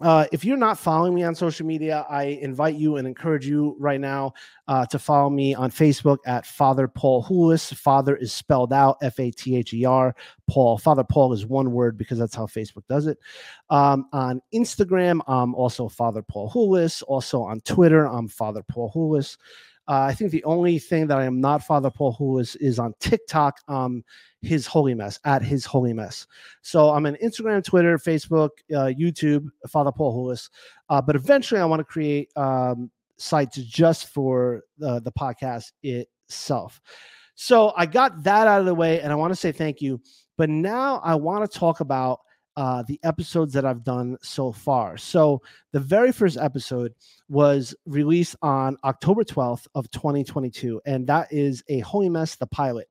uh, 0.00 0.26
if 0.30 0.44
you're 0.44 0.58
not 0.58 0.78
following 0.78 1.14
me 1.14 1.22
on 1.22 1.34
social 1.34 1.64
media, 1.64 2.04
I 2.10 2.24
invite 2.24 2.74
you 2.74 2.96
and 2.96 3.08
encourage 3.08 3.46
you 3.46 3.76
right 3.78 4.00
now 4.00 4.34
uh, 4.68 4.84
to 4.86 4.98
follow 4.98 5.30
me 5.30 5.54
on 5.54 5.70
Facebook 5.70 6.18
at 6.26 6.44
Father 6.44 6.86
Paul 6.86 7.24
Houlis. 7.24 7.74
Father 7.74 8.14
is 8.14 8.32
spelled 8.32 8.74
out 8.74 8.98
F 9.00 9.18
A 9.18 9.30
T 9.30 9.56
H 9.56 9.72
E 9.72 9.86
R. 9.86 10.14
Paul. 10.48 10.76
Father 10.76 11.02
Paul 11.02 11.32
is 11.32 11.46
one 11.46 11.72
word 11.72 11.96
because 11.96 12.18
that's 12.18 12.34
how 12.34 12.44
Facebook 12.44 12.84
does 12.90 13.06
it. 13.06 13.18
Um, 13.70 14.06
on 14.12 14.42
Instagram, 14.54 15.20
I'm 15.26 15.54
also 15.54 15.88
Father 15.88 16.22
Paul 16.22 16.50
Houlis. 16.50 17.02
Also 17.08 17.42
on 17.42 17.60
Twitter, 17.60 18.06
I'm 18.06 18.28
Father 18.28 18.62
Paul 18.68 18.92
Houlis. 18.94 19.38
Uh, 19.88 20.00
I 20.00 20.14
think 20.14 20.30
the 20.32 20.44
only 20.44 20.78
thing 20.78 21.06
that 21.06 21.18
I 21.18 21.24
am 21.24 21.40
not 21.40 21.62
Father 21.62 21.90
Paul 21.90 22.16
Houlis 22.18 22.56
is 22.60 22.78
on 22.78 22.94
TikTok, 23.00 23.60
um, 23.68 24.04
his 24.42 24.66
holy 24.66 24.94
mess 24.94 25.18
at 25.24 25.42
his 25.42 25.64
holy 25.64 25.92
mess. 25.92 26.26
So 26.62 26.90
I'm 26.90 27.06
on 27.06 27.16
Instagram, 27.22 27.64
Twitter, 27.64 27.96
Facebook, 27.98 28.50
uh, 28.72 28.92
YouTube, 28.98 29.48
Father 29.68 29.92
Paul 29.92 30.16
Houlis. 30.16 30.50
Uh, 30.88 31.00
but 31.00 31.16
eventually, 31.16 31.60
I 31.60 31.64
want 31.64 31.80
to 31.80 31.84
create 31.84 32.30
um, 32.36 32.90
sites 33.16 33.56
just 33.58 34.08
for 34.08 34.62
the, 34.78 35.00
the 35.00 35.12
podcast 35.12 35.72
itself. 35.82 36.80
So 37.34 37.72
I 37.76 37.86
got 37.86 38.22
that 38.24 38.46
out 38.46 38.60
of 38.60 38.66
the 38.66 38.74
way, 38.74 39.00
and 39.00 39.12
I 39.12 39.14
want 39.14 39.32
to 39.32 39.36
say 39.36 39.52
thank 39.52 39.80
you. 39.80 40.00
But 40.36 40.50
now 40.50 41.00
I 41.04 41.14
want 41.14 41.50
to 41.50 41.58
talk 41.58 41.80
about 41.80 42.20
uh, 42.56 42.82
the 42.86 42.98
episodes 43.02 43.52
that 43.52 43.64
I've 43.64 43.84
done 43.84 44.16
so 44.22 44.52
far. 44.52 44.96
So 44.96 45.42
the 45.72 45.80
very 45.80 46.12
first 46.12 46.38
episode 46.38 46.94
was 47.28 47.74
released 47.84 48.36
on 48.42 48.76
October 48.84 49.24
12th 49.24 49.66
of 49.74 49.90
2022, 49.90 50.80
and 50.86 51.06
that 51.06 51.32
is 51.32 51.62
a 51.68 51.80
Holy 51.80 52.08
Mess, 52.08 52.36
the 52.36 52.46
pilot. 52.46 52.88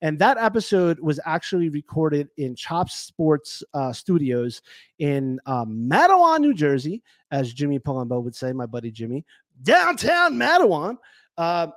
And 0.00 0.18
that 0.20 0.38
episode 0.38 1.00
was 1.00 1.18
actually 1.24 1.70
recorded 1.70 2.28
in 2.36 2.54
Chop 2.54 2.88
Sports 2.88 3.64
uh, 3.74 3.92
Studios 3.92 4.62
in 5.00 5.40
um, 5.46 5.88
Matawan, 5.90 6.40
New 6.40 6.54
Jersey, 6.54 7.02
as 7.32 7.52
Jimmy 7.52 7.80
Palumbo 7.80 8.22
would 8.22 8.36
say, 8.36 8.52
my 8.52 8.66
buddy 8.66 8.92
Jimmy, 8.92 9.24
downtown 9.62 10.34
Matawan. 10.34 10.96
Uh, 11.36 11.68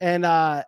and 0.00 0.26
uh, 0.26 0.62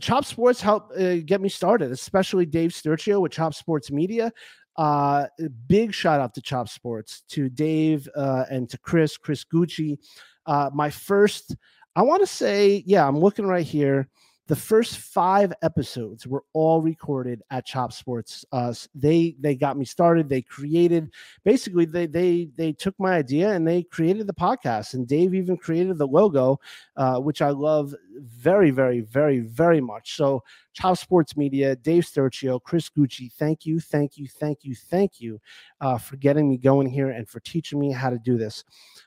Chop 0.00 0.24
Sports 0.24 0.60
helped 0.60 0.96
uh, 0.96 1.18
get 1.18 1.40
me 1.40 1.48
started, 1.48 1.90
especially 1.90 2.46
Dave 2.46 2.70
Sturcio 2.70 3.20
with 3.20 3.32
Chop 3.32 3.54
Sports 3.54 3.90
Media. 3.90 4.32
Uh, 4.76 5.26
big 5.68 5.94
shout 5.94 6.20
out 6.20 6.34
to 6.34 6.42
Chop 6.42 6.68
Sports, 6.68 7.22
to 7.28 7.48
Dave 7.48 8.08
uh, 8.16 8.44
and 8.50 8.68
to 8.70 8.78
Chris, 8.78 9.16
Chris 9.16 9.44
Gucci. 9.44 9.98
Uh, 10.46 10.70
my 10.74 10.90
first 10.90 11.54
I 11.96 12.02
want 12.02 12.22
to 12.22 12.26
say, 12.26 12.82
yeah, 12.86 13.06
I'm 13.06 13.18
looking 13.18 13.46
right 13.46 13.64
here. 13.64 14.08
The 14.46 14.56
first 14.56 14.98
five 14.98 15.54
episodes 15.62 16.26
were 16.26 16.44
all 16.52 16.82
recorded 16.82 17.40
at 17.50 17.64
Chop 17.64 17.94
Sports. 17.94 18.44
Uh, 18.52 18.74
they 18.94 19.36
they 19.40 19.54
got 19.54 19.78
me 19.78 19.86
started. 19.86 20.28
They 20.28 20.42
created 20.42 21.10
basically 21.44 21.86
they 21.86 22.06
they 22.06 22.50
they 22.54 22.72
took 22.72 22.94
my 22.98 23.14
idea 23.14 23.52
and 23.52 23.66
they 23.66 23.84
created 23.84 24.26
the 24.26 24.34
podcast. 24.34 24.92
And 24.92 25.08
Dave 25.08 25.34
even 25.34 25.56
created 25.56 25.96
the 25.96 26.06
logo, 26.06 26.60
uh, 26.96 27.20
which 27.20 27.40
I 27.40 27.50
love 27.50 27.94
very 28.20 28.70
very 28.70 29.00
very 29.00 29.40
very 29.40 29.80
much. 29.80 30.14
So 30.14 30.42
Chop 30.74 30.98
Sports 30.98 31.38
Media, 31.38 31.74
Dave 31.76 32.02
Sturcio, 32.02 32.62
Chris 32.62 32.90
Gucci, 32.90 33.32
thank 33.32 33.64
you, 33.64 33.80
thank 33.80 34.18
you, 34.18 34.28
thank 34.28 34.62
you, 34.62 34.74
thank 34.74 35.20
you 35.22 35.40
uh, 35.80 35.96
for 35.96 36.16
getting 36.16 36.50
me 36.50 36.58
going 36.58 36.90
here 36.90 37.08
and 37.08 37.26
for 37.26 37.40
teaching 37.40 37.78
me 37.78 37.92
how 37.92 38.10
to 38.10 38.18
do 38.18 38.36
this. 38.36 38.62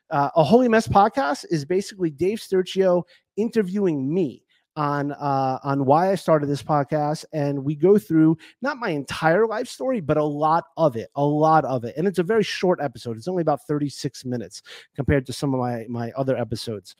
Uh, 0.10 0.29
a 0.36 0.44
Holy 0.44 0.67
Mess 0.67 0.88
podcast 0.88 1.46
is 1.51 1.63
basically 1.63 2.10
Dave 2.10 2.39
Sturcio 2.39 3.03
interviewing 3.36 4.12
me 4.12 4.44
on 4.78 5.12
uh, 5.12 5.60
on 5.64 5.84
why 5.84 6.12
I 6.12 6.16
started 6.16 6.46
this 6.46 6.64
podcast, 6.64 7.26
and 7.34 7.66
we 7.66 7.76
go 7.76 7.98
through 7.98 8.38
not 8.62 8.78
my 8.78 8.92
entire 8.92 9.46
life 9.46 9.68
story, 9.68 10.00
but 10.00 10.16
a 10.16 10.24
lot 10.24 10.66
of 10.78 10.96
it, 10.96 11.10
a 11.16 11.26
lot 11.26 11.66
of 11.66 11.84
it, 11.84 11.96
and 11.98 12.08
it's 12.08 12.20
a 12.20 12.24
very 12.24 12.44
short 12.44 12.80
episode. 12.82 13.18
It's 13.18 13.28
only 13.28 13.42
about 13.42 13.66
thirty 13.68 13.90
six 13.90 14.24
minutes 14.24 14.62
compared 14.96 15.26
to 15.26 15.34
some 15.34 15.54
of 15.54 15.60
my 15.60 15.86
my 15.90 16.12
other 16.16 16.38
episodes. 16.38 16.96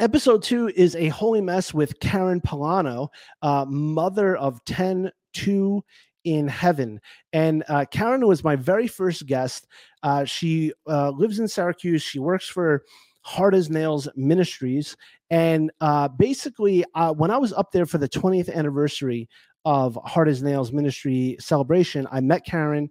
Episode 0.00 0.42
two 0.42 0.72
is 0.74 0.96
a 0.96 1.08
holy 1.08 1.40
mess 1.40 1.72
with 1.72 2.00
Karen 2.00 2.40
Polano, 2.40 3.08
uh, 3.42 3.64
mother 3.68 4.34
of 4.36 4.64
10, 4.64 5.12
2 5.34 5.84
in 6.24 6.48
heaven. 6.48 7.00
And 7.32 7.62
uh, 7.68 7.84
Karen 7.92 8.26
was 8.26 8.42
my 8.42 8.56
very 8.56 8.88
first 8.88 9.24
guest. 9.26 9.68
Uh, 10.02 10.24
she 10.24 10.72
uh, 10.88 11.10
lives 11.10 11.38
in 11.38 11.46
Syracuse. 11.46 12.02
She 12.02 12.18
works 12.18 12.48
for 12.48 12.82
Hard 13.20 13.54
as 13.54 13.70
Nails 13.70 14.08
Ministries. 14.16 14.96
And 15.34 15.72
uh, 15.80 16.08
basically, 16.08 16.84
uh, 16.94 17.12
when 17.12 17.30
I 17.32 17.38
was 17.38 17.52
up 17.52 17.72
there 17.72 17.86
for 17.86 17.98
the 17.98 18.08
20th 18.08 18.54
anniversary 18.54 19.28
of 19.64 19.98
Hard 20.04 20.28
as 20.28 20.42
Nails 20.42 20.72
Ministry 20.72 21.36
celebration, 21.40 22.06
I 22.12 22.20
met 22.20 22.44
Karen, 22.44 22.88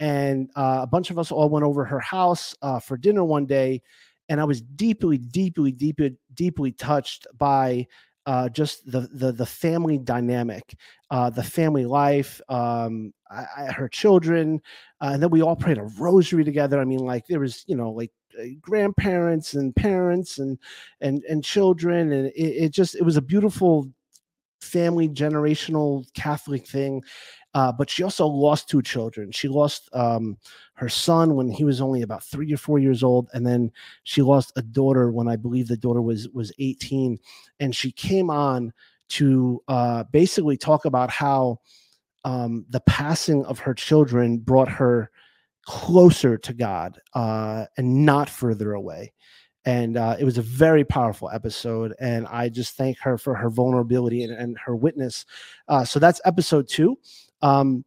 and 0.00 0.48
uh, 0.56 0.80
a 0.82 0.86
bunch 0.86 1.10
of 1.10 1.18
us 1.18 1.30
all 1.30 1.50
went 1.50 1.64
over 1.64 1.84
her 1.84 2.00
house 2.00 2.54
for 2.84 2.96
dinner 2.96 3.24
one 3.24 3.46
day 3.46 3.82
and 4.28 4.40
I 4.40 4.44
was 4.44 4.62
deeply, 4.62 5.18
deeply, 5.18 5.72
deeply, 5.72 6.16
deeply 6.34 6.72
touched 6.72 7.26
by 7.36 7.86
uh, 8.24 8.48
just 8.48 8.90
the, 8.90 9.00
the 9.12 9.32
the 9.32 9.44
family 9.44 9.98
dynamic, 9.98 10.76
uh, 11.10 11.28
the 11.28 11.42
family 11.42 11.84
life, 11.84 12.40
um, 12.48 13.12
I, 13.30 13.44
I, 13.58 13.64
her 13.72 13.88
children, 13.88 14.60
uh, 15.02 15.10
and 15.12 15.22
then 15.22 15.30
we 15.30 15.42
all 15.42 15.56
prayed 15.56 15.78
a 15.78 15.90
rosary 15.98 16.44
together. 16.44 16.80
I 16.80 16.84
mean, 16.84 17.00
like 17.00 17.26
there 17.28 17.40
was, 17.40 17.64
you 17.66 17.76
know, 17.76 17.90
like 17.90 18.10
uh, 18.10 18.21
grandparents 18.60 19.54
and 19.54 19.74
parents 19.74 20.38
and 20.38 20.58
and 21.00 21.22
and 21.24 21.44
children, 21.44 22.12
and 22.12 22.28
it, 22.28 22.64
it 22.64 22.70
just 22.70 22.94
it 22.94 23.02
was 23.02 23.16
a 23.16 23.22
beautiful 23.22 23.90
family 24.60 25.08
generational 25.08 26.06
Catholic 26.14 26.66
thing. 26.66 27.02
Uh, 27.54 27.70
but 27.70 27.90
she 27.90 28.02
also 28.02 28.26
lost 28.26 28.68
two 28.68 28.80
children. 28.80 29.30
She 29.30 29.46
lost 29.46 29.90
um, 29.92 30.38
her 30.74 30.88
son 30.88 31.34
when 31.34 31.50
he 31.50 31.64
was 31.64 31.82
only 31.82 32.00
about 32.00 32.24
three 32.24 32.50
or 32.52 32.56
four 32.56 32.78
years 32.78 33.02
old, 33.02 33.28
and 33.34 33.46
then 33.46 33.70
she 34.04 34.22
lost 34.22 34.52
a 34.56 34.62
daughter 34.62 35.10
when 35.10 35.28
I 35.28 35.36
believe 35.36 35.68
the 35.68 35.76
daughter 35.76 36.00
was 36.00 36.28
was 36.30 36.50
18. 36.58 37.18
And 37.60 37.76
she 37.76 37.92
came 37.92 38.30
on 38.30 38.72
to 39.10 39.62
uh, 39.68 40.04
basically 40.04 40.56
talk 40.56 40.86
about 40.86 41.10
how 41.10 41.60
um, 42.24 42.64
the 42.70 42.80
passing 42.80 43.44
of 43.44 43.58
her 43.58 43.74
children 43.74 44.38
brought 44.38 44.70
her 44.70 45.10
closer 45.66 46.36
to 46.38 46.52
God 46.52 47.00
uh, 47.14 47.66
and 47.76 48.04
not 48.04 48.28
further 48.28 48.72
away. 48.72 49.12
And 49.64 49.96
uh, 49.96 50.16
it 50.18 50.24
was 50.24 50.38
a 50.38 50.42
very 50.42 50.84
powerful 50.84 51.30
episode. 51.32 51.94
And 52.00 52.26
I 52.26 52.48
just 52.48 52.76
thank 52.76 52.98
her 52.98 53.16
for 53.16 53.34
her 53.34 53.48
vulnerability 53.48 54.24
and, 54.24 54.32
and 54.32 54.58
her 54.58 54.74
witness. 54.74 55.24
Uh, 55.68 55.84
so 55.84 56.00
that's 56.00 56.20
episode 56.24 56.68
two. 56.68 56.98
Um, 57.42 57.84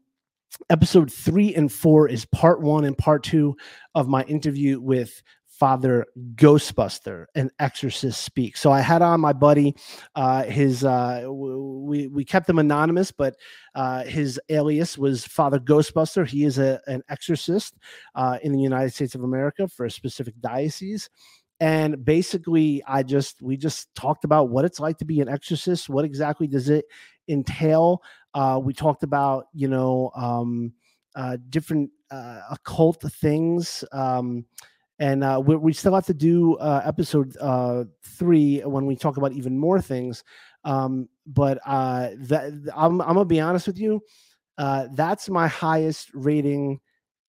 episode 0.69 1.11
three 1.11 1.53
and 1.53 1.71
four 1.71 2.07
is 2.07 2.25
part 2.25 2.61
one 2.61 2.85
and 2.85 2.97
part 2.97 3.23
two 3.23 3.57
of 3.93 4.07
my 4.07 4.23
interview 4.23 4.79
with 4.79 5.21
Father 5.59 6.05
Ghostbuster, 6.35 7.27
an 7.35 7.49
exorcist 7.59 8.23
speak. 8.23 8.57
So 8.57 8.71
I 8.71 8.81
had 8.81 9.01
on 9.01 9.21
my 9.21 9.31
buddy, 9.31 9.73
uh, 10.13 10.43
his 10.43 10.83
uh, 10.83 11.25
we 11.29 12.07
we 12.07 12.25
kept 12.25 12.49
him 12.49 12.59
anonymous, 12.59 13.11
but 13.11 13.35
uh, 13.73 14.03
his 14.03 14.39
alias 14.49 14.97
was 14.97 15.25
Father 15.25 15.59
Ghostbuster. 15.59 16.27
He 16.27 16.43
is 16.43 16.57
a, 16.57 16.81
an 16.87 17.03
exorcist 17.07 17.75
uh, 18.15 18.37
in 18.43 18.51
the 18.51 18.59
United 18.59 18.93
States 18.93 19.15
of 19.15 19.23
America 19.23 19.67
for 19.67 19.85
a 19.85 19.91
specific 19.91 20.33
diocese. 20.41 21.09
And 21.61 22.03
basically, 22.03 22.83
I 22.85 23.03
just 23.03 23.41
we 23.41 23.55
just 23.55 23.93
talked 23.95 24.25
about 24.25 24.49
what 24.49 24.65
it's 24.65 24.81
like 24.81 24.97
to 24.97 25.05
be 25.05 25.21
an 25.21 25.29
exorcist. 25.29 25.87
What 25.87 26.03
exactly 26.03 26.47
does 26.47 26.67
it 26.67 26.83
entail? 27.29 28.03
Uh, 28.33 28.59
we 28.61 28.73
talked 28.73 29.03
about, 29.03 29.45
you 29.53 29.69
know, 29.69 30.11
um, 30.17 30.73
uh, 31.15 31.37
different 31.49 31.91
uh, 32.11 32.41
occult 32.51 33.01
things. 33.01 33.85
Um, 33.93 34.45
and 34.99 35.23
uh, 35.23 35.41
we, 35.43 35.55
we, 35.55 35.73
still 35.73 35.93
have 35.93 36.05
to 36.05 36.13
do 36.13 36.55
uh, 36.55 36.81
episode 36.85 37.35
uh, 37.41 37.83
three 38.01 38.59
when 38.61 38.85
we 38.85 38.95
talk 38.95 39.17
about 39.17 39.33
even 39.33 39.57
more 39.57 39.81
things. 39.81 40.23
Um, 40.63 41.09
but 41.27 41.59
uh, 41.65 42.11
that 42.19 42.71
I'm, 42.75 43.01
I'm 43.01 43.13
gonna 43.13 43.25
be 43.25 43.41
honest 43.41 43.67
with 43.67 43.77
you, 43.77 44.01
uh, 44.57 44.87
that's 44.93 45.29
my 45.29 45.47
highest 45.47 46.09
rating 46.13 46.79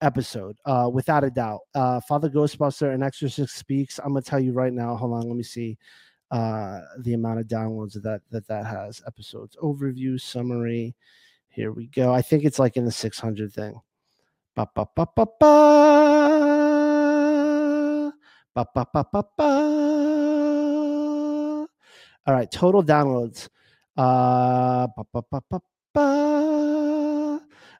episode, 0.00 0.56
uh, 0.64 0.88
without 0.92 1.24
a 1.24 1.30
doubt. 1.30 1.60
Father 1.74 2.30
Ghostbuster 2.30 2.94
and 2.94 3.02
Exorcist 3.02 3.56
Speaks. 3.56 3.98
I'm 3.98 4.12
gonna 4.12 4.22
tell 4.22 4.40
you 4.40 4.52
right 4.52 4.72
now. 4.72 4.94
Hold 4.96 5.14
on, 5.14 5.28
let 5.28 5.36
me 5.36 5.42
see 5.42 5.76
the 6.30 7.14
amount 7.14 7.40
of 7.40 7.46
downloads 7.46 8.00
that 8.00 8.20
that 8.30 8.46
that 8.46 8.66
has. 8.66 9.02
Episodes 9.06 9.56
overview 9.62 10.20
summary. 10.20 10.94
Here 11.48 11.72
we 11.72 11.86
go. 11.86 12.12
I 12.12 12.22
think 12.22 12.44
it's 12.44 12.58
like 12.58 12.76
in 12.76 12.84
the 12.84 12.92
600 12.92 13.52
thing. 13.52 13.80
Ba 14.54 14.68
ba 14.74 14.86
ba 14.94 15.16
ba 18.56 18.64
ba. 18.74 18.88
Ba 18.92 19.04
ba 19.12 19.22
ba. 19.36 19.44
All 22.26 22.34
right, 22.34 22.50
total 22.50 22.82
downloads. 22.82 23.48
Uh, 23.96 24.88
ba, 24.96 25.04
ba, 25.12 25.22
ba, 25.30 25.42
ba, 25.48 25.60
ba. 25.94 26.00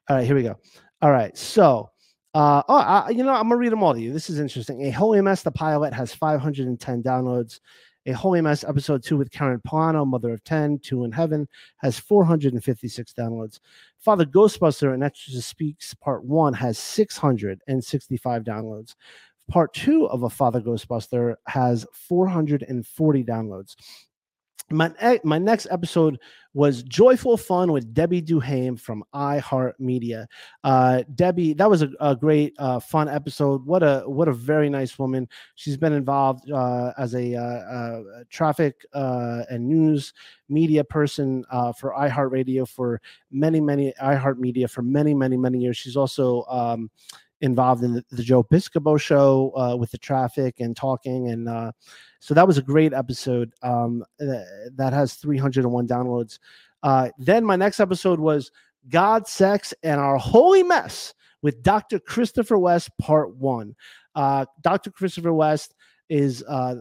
All 0.09 0.15
right, 0.15 0.25
here 0.25 0.35
we 0.35 0.43
go. 0.43 0.55
All 1.01 1.11
right, 1.11 1.35
so 1.35 1.89
uh, 2.33 2.61
oh, 2.69 2.75
I, 2.75 3.09
you 3.09 3.23
know, 3.23 3.33
I'm 3.33 3.49
gonna 3.49 3.57
read 3.57 3.71
them 3.71 3.81
all 3.81 3.95
to 3.95 3.99
you. 3.99 4.13
This 4.13 4.29
is 4.29 4.39
interesting. 4.39 4.83
A 4.83 4.91
Holy 4.91 5.19
Mess, 5.21 5.41
the 5.41 5.51
pilot, 5.51 5.93
has 5.93 6.13
510 6.13 7.01
downloads. 7.01 7.59
A 8.05 8.13
Holy 8.13 8.39
Mess 8.39 8.63
episode 8.63 9.03
two 9.03 9.17
with 9.17 9.31
Karen 9.31 9.61
Polano, 9.67 10.07
Mother 10.07 10.31
of 10.31 10.43
10, 10.45 10.79
Two 10.79 11.03
in 11.03 11.11
Heaven, 11.11 11.47
has 11.77 11.99
456 11.99 13.13
downloads. 13.13 13.59
Father 13.99 14.23
Ghostbuster 14.23 14.93
and 14.93 15.03
Exorcist 15.03 15.49
Speaks 15.49 15.93
Part 15.95 16.23
One 16.23 16.53
has 16.53 16.77
665 16.77 18.43
downloads. 18.43 18.95
Part 19.49 19.73
two 19.73 20.07
of 20.07 20.23
A 20.23 20.29
Father 20.29 20.61
Ghostbuster 20.61 21.35
has 21.47 21.85
440 21.93 23.23
downloads 23.23 23.75
my 24.69 25.19
my 25.23 25.37
next 25.37 25.67
episode 25.71 26.19
was 26.53 26.83
joyful 26.83 27.37
fun 27.37 27.71
with 27.71 27.93
Debbie 27.93 28.21
Duhame 28.21 28.79
from 28.79 29.03
iHeartMedia. 29.13 30.25
Uh, 30.63 31.03
Debbie, 31.13 31.53
that 31.53 31.69
was 31.69 31.83
a, 31.83 31.89
a 32.01 32.15
great 32.15 32.53
uh, 32.57 32.79
fun 32.79 33.07
episode. 33.07 33.65
What 33.65 33.83
a 33.83 34.03
what 34.05 34.27
a 34.27 34.33
very 34.33 34.69
nice 34.69 34.99
woman. 34.99 35.29
She's 35.55 35.77
been 35.77 35.93
involved 35.93 36.51
uh, 36.51 36.91
as 36.97 37.15
a, 37.15 37.35
uh, 37.35 37.41
uh, 37.41 38.01
traffic 38.29 38.85
uh, 38.93 39.43
and 39.49 39.67
news 39.67 40.13
media 40.49 40.83
person 40.83 41.45
for 41.77 41.93
iHeartRadio 41.97 42.67
for 42.67 43.01
many 43.31 43.61
many 43.61 43.93
iHeartMedia 44.01 44.69
for 44.69 44.81
many 44.81 45.13
many 45.13 45.37
many 45.37 45.59
years. 45.59 45.77
She's 45.77 45.95
also 45.95 46.43
um, 46.49 46.89
involved 47.41 47.83
in 47.83 47.93
the, 47.93 48.05
the 48.11 48.23
Joe 48.23 48.43
Piscopo 48.43 48.99
show 48.99 49.53
uh, 49.55 49.75
with 49.75 49.91
the 49.91 49.97
traffic 49.97 50.59
and 50.59 50.75
talking. 50.75 51.29
And 51.29 51.47
uh, 51.47 51.71
so 52.19 52.33
that 52.33 52.47
was 52.47 52.57
a 52.57 52.63
great 52.63 52.93
episode 52.93 53.53
um, 53.61 54.03
that 54.19 54.93
has 54.93 55.15
301 55.15 55.87
downloads. 55.87 56.39
Uh, 56.83 57.09
then 57.17 57.43
my 57.43 57.55
next 57.55 57.79
episode 57.79 58.19
was 58.19 58.51
God, 58.89 59.27
Sex, 59.27 59.73
and 59.83 59.99
Our 59.99 60.17
Holy 60.17 60.63
Mess 60.63 61.13
with 61.41 61.61
Dr. 61.63 61.99
Christopher 61.99 62.57
West, 62.57 62.89
part 62.97 63.35
one. 63.35 63.75
Uh, 64.15 64.45
Dr. 64.61 64.91
Christopher 64.91 65.33
West 65.33 65.75
is 66.09 66.43
uh, 66.47 66.75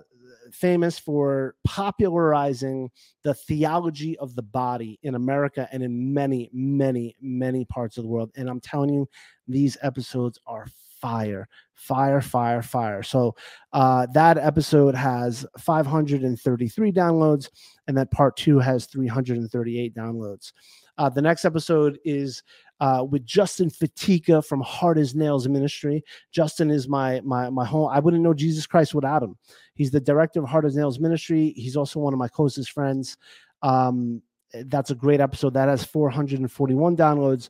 famous 0.53 0.99
for 0.99 1.55
popularizing 1.65 2.91
the 3.25 3.35
theology 3.35 4.19
of 4.19 4.35
the 4.35 4.43
body 4.43 4.99
in 5.03 5.15
America 5.15 5.69
and 5.73 5.83
in 5.83 6.12
many, 6.12 6.50
many, 6.53 7.17
many 7.21 7.65
parts 7.65 7.97
of 7.97 8.05
the 8.05 8.09
world. 8.09 8.31
And 8.37 8.49
I'm 8.49 8.61
telling 8.61 8.93
you, 8.93 9.09
these 9.49 9.76
episodes 9.83 10.38
are 10.47 10.67
fire, 11.00 11.49
fire, 11.75 12.21
fire, 12.21 12.62
fire. 12.62 13.03
So 13.03 13.35
uh, 13.73 14.07
that 14.15 14.38
episode 14.38 14.95
has 14.95 15.47
533 15.59 16.93
downloads, 16.93 17.50
and 17.87 17.97
that 17.97 18.11
part 18.11 18.37
two 18.37 18.59
has 18.59 18.87
338 18.87 19.95
downloads. 19.95 20.53
Uh, 20.99 21.09
the 21.09 21.23
next 21.23 21.45
episode 21.45 21.99
is 22.05 22.43
uh, 22.81 23.05
with 23.09 23.25
Justin 23.25 23.71
Fatica 23.71 24.45
from 24.45 24.61
Hard 24.61 24.99
as 24.99 25.15
Nails 25.15 25.49
Ministry. 25.49 26.05
Justin 26.33 26.71
is 26.71 26.88
my 26.88 27.21
my 27.23 27.50
my 27.50 27.65
home. 27.65 27.91
I 27.93 27.99
wouldn't 27.99 28.23
know 28.23 28.35
Jesus 28.35 28.67
Christ 28.67 28.95
without 28.95 29.23
him. 29.23 29.37
He's 29.75 29.91
the 29.91 30.00
director 30.00 30.41
of 30.41 30.49
Hard 30.49 30.65
as 30.65 30.76
Nails 30.76 30.99
Ministry. 30.99 31.53
He's 31.57 31.76
also 31.76 32.00
one 32.00 32.12
of 32.12 32.19
my 32.19 32.29
closest 32.29 32.73
friends. 32.73 33.17
Um, 33.62 34.23
that's 34.53 34.91
a 34.91 34.95
great 34.95 35.21
episode. 35.21 35.55
That 35.55 35.69
has 35.69 35.85
441 35.85 36.97
downloads. 36.97 37.49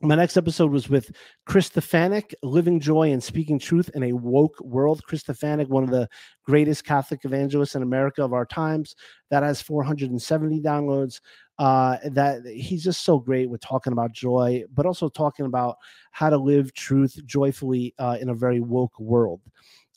My 0.00 0.14
next 0.14 0.36
episode 0.36 0.72
was 0.72 0.88
with 0.88 1.12
Chris 1.44 1.68
Stefanick, 1.68 2.32
Living 2.42 2.80
Joy 2.80 3.12
and 3.12 3.22
Speaking 3.22 3.58
Truth 3.58 3.90
in 3.94 4.02
a 4.02 4.12
Woke 4.14 4.58
World. 4.60 5.02
Chris 5.04 5.22
Stefanick, 5.22 5.68
one 5.68 5.84
of 5.84 5.90
the 5.90 6.08
greatest 6.44 6.84
Catholic 6.84 7.24
evangelists 7.24 7.74
in 7.74 7.82
America 7.82 8.24
of 8.24 8.32
our 8.32 8.46
times. 8.46 8.96
That 9.30 9.42
has 9.42 9.60
470 9.60 10.60
downloads. 10.60 11.20
Uh, 11.58 11.98
that 12.10 12.44
he's 12.46 12.82
just 12.82 13.04
so 13.04 13.18
great 13.18 13.50
with 13.50 13.60
talking 13.60 13.92
about 13.92 14.12
joy, 14.12 14.64
but 14.74 14.86
also 14.86 15.08
talking 15.08 15.46
about 15.46 15.76
how 16.10 16.30
to 16.30 16.38
live 16.38 16.72
truth 16.72 17.20
joyfully 17.26 17.94
uh, 17.98 18.16
in 18.20 18.30
a 18.30 18.34
very 18.34 18.60
woke 18.60 18.98
world. 18.98 19.42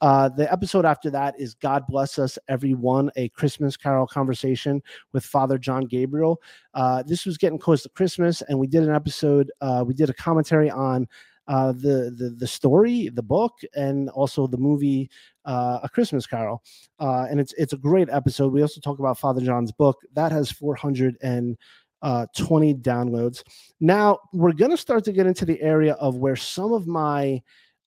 Uh, 0.01 0.29
the 0.29 0.51
episode 0.51 0.85
after 0.85 1.09
that 1.09 1.39
is 1.39 1.53
God 1.55 1.83
Bless 1.87 2.19
Us 2.19 2.37
Everyone, 2.47 3.09
a 3.15 3.29
Christmas 3.29 3.77
Carol 3.77 4.07
conversation 4.07 4.81
with 5.13 5.25
Father 5.25 5.57
John 5.57 5.85
Gabriel. 5.85 6.41
Uh, 6.73 7.03
this 7.03 7.25
was 7.25 7.37
getting 7.37 7.59
close 7.59 7.83
to 7.83 7.89
Christmas, 7.89 8.41
and 8.43 8.59
we 8.59 8.67
did 8.67 8.83
an 8.83 8.93
episode, 8.93 9.51
uh, 9.61 9.83
we 9.85 9.93
did 9.93 10.09
a 10.09 10.13
commentary 10.13 10.69
on 10.69 11.07
uh, 11.47 11.71
the, 11.73 12.13
the 12.17 12.35
the 12.37 12.47
story, 12.47 13.09
the 13.09 13.21
book, 13.21 13.53
and 13.75 14.09
also 14.09 14.47
the 14.47 14.57
movie 14.57 15.09
uh, 15.45 15.79
A 15.83 15.89
Christmas 15.89 16.25
Carol. 16.25 16.63
Uh, 16.99 17.27
and 17.29 17.39
it's 17.39 17.53
it's 17.53 17.73
a 17.73 17.77
great 17.77 18.09
episode. 18.09 18.51
We 18.51 18.63
also 18.63 18.81
talk 18.81 18.99
about 18.99 19.19
Father 19.19 19.41
John's 19.41 19.71
book 19.71 19.99
that 20.13 20.31
has 20.31 20.51
400 20.51 21.17
and 21.21 21.55
uh, 22.01 22.25
20 22.35 22.75
downloads. 22.75 23.43
Now 23.79 24.19
we're 24.33 24.53
to 24.53 24.77
start 24.77 25.03
to 25.05 25.11
get 25.11 25.27
into 25.27 25.45
the 25.45 25.61
area 25.61 25.93
of 25.93 26.17
where 26.17 26.35
some 26.35 26.73
of 26.73 26.87
my 26.87 27.41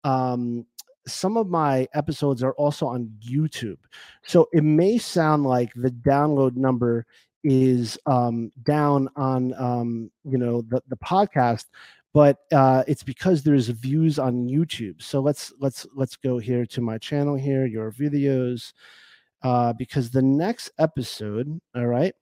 um, 0.04 0.64
some 1.08 1.36
of 1.36 1.48
my 1.48 1.88
episodes 1.94 2.42
are 2.42 2.52
also 2.52 2.86
on 2.86 3.10
YouTube. 3.20 3.78
So 4.24 4.48
it 4.52 4.62
may 4.62 4.98
sound 4.98 5.44
like 5.44 5.72
the 5.74 5.90
download 5.90 6.56
number 6.56 7.06
is 7.44 7.98
um, 8.06 8.50
down 8.62 9.08
on 9.16 9.54
um, 9.54 10.10
you 10.24 10.38
know 10.38 10.62
the, 10.62 10.82
the 10.88 10.96
podcast, 10.96 11.66
but 12.12 12.38
uh, 12.52 12.84
it's 12.86 13.02
because 13.02 13.42
there's 13.42 13.68
views 13.68 14.18
on 14.18 14.48
YouTube. 14.48 15.02
So 15.02 15.20
let's 15.20 15.52
let's 15.60 15.86
let's 15.94 16.16
go 16.16 16.38
here 16.38 16.66
to 16.66 16.80
my 16.80 16.98
channel 16.98 17.36
here, 17.36 17.66
your 17.66 17.92
videos, 17.92 18.72
uh, 19.42 19.72
because 19.72 20.10
the 20.10 20.22
next 20.22 20.70
episode, 20.78 21.60
all 21.74 21.86
right, 21.86 22.14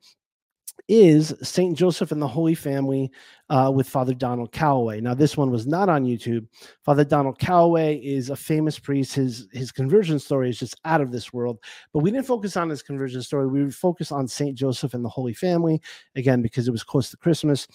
is 0.89 1.35
Saint 1.43 1.77
Joseph 1.77 2.13
and 2.13 2.23
the 2.23 2.29
Holy 2.29 2.55
Family 2.55 3.11
uh, 3.51 3.73
with 3.75 3.89
Father 3.89 4.15
Donald 4.15 4.53
Calloway. 4.53 5.01
Now, 5.01 5.15
this 5.15 5.37
one 5.37 5.51
was 5.51 5.67
not 5.67 5.89
on 5.89 6.05
YouTube. 6.05 6.47
Father 6.85 7.05
Donald 7.05 7.39
Calloway 7.39 7.97
is 7.97 8.31
a 8.31 8.37
famous 8.37 8.79
priest. 8.79 9.15
His 9.15 9.49
his 9.53 9.73
conversion 9.73 10.19
story 10.19 10.51
is 10.51 10.59
just 10.59 10.79
out 10.85 11.01
of 11.01 11.11
this 11.11 11.33
world. 11.33 11.59
But 11.93 12.01
we 12.01 12.11
didn't 12.11 12.27
focus 12.27 12.57
on 12.57 12.69
his 12.69 12.83
conversion 12.83 13.23
story. 13.23 13.49
We 13.49 13.71
focused 13.71 14.13
on 14.13 14.29
Saint 14.29 14.57
Joseph 14.57 14.95
and 14.95 15.05
the 15.05 15.09
Holy 15.09 15.35
Family 15.35 15.81
again 16.15 16.43
because 16.43 16.69
it 16.69 16.73
was 16.73 16.85
close 16.85 17.11
to 17.11 17.17
Christmas. 17.17 17.67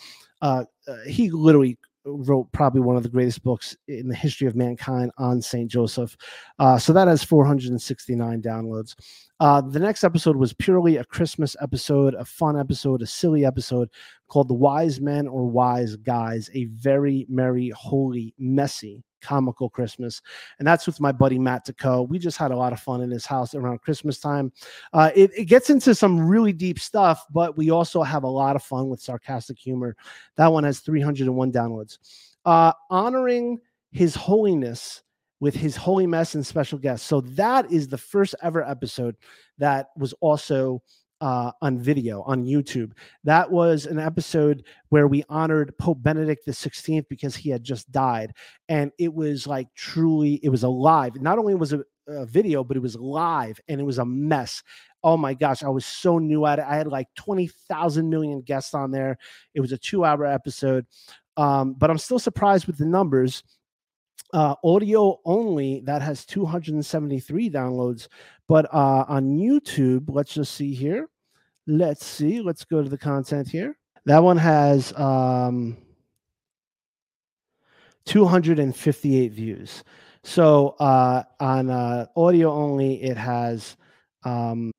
Uh, 0.41 0.65
uh, 0.87 0.97
he 1.07 1.29
literally 1.29 1.77
wrote 2.05 2.51
probably 2.51 2.81
one 2.81 2.95
of 2.95 3.03
the 3.03 3.09
greatest 3.09 3.43
books 3.43 3.75
in 3.87 4.07
the 4.07 4.15
history 4.15 4.47
of 4.47 4.55
mankind 4.55 5.11
on 5.17 5.41
Saint 5.41 5.69
Joseph. 5.69 6.15
Uh, 6.59 6.77
so 6.77 6.93
that 6.93 7.07
has 7.07 7.23
469 7.23 8.41
downloads. 8.41 8.95
Uh, 9.39 9.61
the 9.61 9.79
next 9.79 10.03
episode 10.03 10.35
was 10.35 10.53
purely 10.53 10.97
a 10.97 11.05
Christmas 11.05 11.55
episode, 11.61 12.13
a 12.15 12.25
fun 12.25 12.59
episode, 12.59 13.01
a 13.01 13.07
silly 13.07 13.45
episode 13.45 13.89
called 14.27 14.47
The 14.47 14.53
Wise 14.53 15.01
Men 15.01 15.27
or 15.27 15.45
Wise 15.45 15.95
Guys, 15.95 16.49
a 16.53 16.65
very 16.65 17.25
merry, 17.29 17.69
holy, 17.69 18.33
messy 18.37 19.03
comical 19.21 19.69
Christmas. 19.69 20.21
And 20.59 20.67
that's 20.67 20.85
with 20.85 20.99
my 20.99 21.11
buddy 21.11 21.39
Matt 21.39 21.65
Deco. 21.65 22.07
We 22.07 22.19
just 22.19 22.37
had 22.37 22.51
a 22.51 22.55
lot 22.55 22.73
of 22.73 22.79
fun 22.79 23.01
in 23.01 23.11
his 23.11 23.25
house 23.25 23.55
around 23.55 23.81
Christmas 23.81 24.19
time. 24.19 24.51
Uh, 24.93 25.11
it, 25.15 25.31
it 25.37 25.45
gets 25.45 25.69
into 25.69 25.95
some 25.95 26.19
really 26.19 26.53
deep 26.53 26.79
stuff, 26.79 27.25
but 27.31 27.57
we 27.57 27.69
also 27.71 28.03
have 28.03 28.23
a 28.23 28.27
lot 28.27 28.55
of 28.55 28.63
fun 28.63 28.89
with 28.89 29.01
sarcastic 29.01 29.57
humor. 29.57 29.95
That 30.37 30.51
one 30.51 30.63
has 30.63 30.79
301 30.79 31.51
downloads. 31.51 31.97
Uh, 32.45 32.73
honoring 32.89 33.59
his 33.91 34.15
holiness 34.15 35.03
with 35.41 35.55
his 35.55 35.75
holy 35.75 36.07
mess 36.07 36.35
and 36.35 36.45
special 36.45 36.77
guests. 36.77 37.05
So 37.05 37.21
that 37.21 37.69
is 37.71 37.87
the 37.87 37.97
first 37.97 38.35
ever 38.41 38.63
episode 38.63 39.17
that 39.57 39.89
was 39.97 40.13
also 40.21 40.81
uh, 41.21 41.51
on 41.61 41.79
video 41.79 42.23
on 42.23 42.43
YouTube. 42.43 42.91
That 43.23 43.49
was 43.49 43.85
an 43.85 43.99
episode 43.99 44.65
where 44.89 45.07
we 45.07 45.23
honored 45.29 45.77
Pope 45.77 46.01
Benedict 46.01 46.45
the 46.45 46.51
16th 46.51 47.07
because 47.07 47.35
he 47.35 47.49
had 47.49 47.63
just 47.63 47.91
died. 47.91 48.33
And 48.67 48.91
it 48.97 49.13
was 49.13 49.47
like 49.47 49.67
truly, 49.75 50.39
it 50.43 50.49
was 50.49 50.63
alive. 50.63 51.21
Not 51.21 51.37
only 51.37 51.55
was 51.55 51.73
it 51.73 51.81
a 52.07 52.25
video, 52.25 52.63
but 52.63 52.75
it 52.75 52.81
was 52.81 52.95
live 52.95 53.59
and 53.69 53.79
it 53.79 53.85
was 53.85 53.99
a 53.99 54.05
mess. 54.05 54.63
Oh 55.03 55.15
my 55.15 55.33
gosh, 55.33 55.63
I 55.63 55.69
was 55.69 55.85
so 55.85 56.17
new 56.17 56.45
at 56.45 56.59
it. 56.59 56.65
I 56.67 56.75
had 56.75 56.87
like 56.87 57.07
20,000 57.15 58.09
million 58.09 58.41
guests 58.41 58.73
on 58.73 58.91
there. 58.91 59.17
It 59.53 59.61
was 59.61 59.71
a 59.71 59.77
two 59.77 60.03
hour 60.03 60.25
episode. 60.25 60.85
Um, 61.37 61.73
but 61.73 61.89
I'm 61.89 61.97
still 61.97 62.19
surprised 62.19 62.67
with 62.67 62.77
the 62.77 62.85
numbers 62.85 63.43
uh, 64.33 64.55
audio 64.63 65.19
only 65.25 65.81
that 65.81 66.01
has 66.01 66.25
273 66.25 67.49
downloads 67.49 68.07
but 68.47 68.65
uh, 68.73 69.03
on 69.07 69.37
youtube 69.37 70.05
let's 70.07 70.33
just 70.33 70.55
see 70.55 70.73
here 70.73 71.07
let's 71.71 72.05
see 72.05 72.41
let's 72.41 72.65
go 72.65 72.83
to 72.83 72.89
the 72.89 72.97
content 72.97 73.47
here. 73.49 73.77
That 74.05 74.23
one 74.23 74.37
has 74.37 74.93
um, 74.97 75.77
258 78.05 79.31
views. 79.31 79.83
So 80.23 80.69
uh, 80.79 81.23
on 81.39 81.69
uh, 81.69 82.07
audio 82.15 82.51
only 82.51 83.01
it 83.01 83.17
has 83.17 83.77
um, 84.23 84.71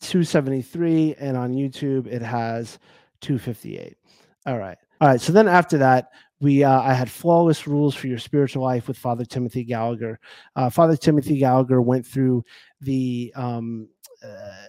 273 0.00 1.16
and 1.18 1.36
on 1.36 1.52
youtube 1.52 2.06
it 2.06 2.22
has 2.22 2.78
258 3.20 3.96
all 4.46 4.56
right. 4.56 4.78
All 5.00 5.08
right 5.08 5.20
so 5.20 5.32
then 5.32 5.48
after 5.48 5.76
that 5.78 6.10
we 6.40 6.62
uh, 6.62 6.80
I 6.80 6.94
had 6.94 7.10
flawless 7.10 7.66
rules 7.66 7.94
for 7.94 8.06
your 8.06 8.18
spiritual 8.18 8.62
life 8.62 8.86
with 8.86 8.96
Father 8.96 9.24
Timothy 9.24 9.64
Gallagher. 9.64 10.20
Uh, 10.54 10.70
Father 10.70 10.96
Timothy 10.96 11.38
Gallagher 11.38 11.82
went 11.82 12.06
through 12.06 12.44
the 12.80 13.32
um, 13.34 13.88
uh, 14.24 14.66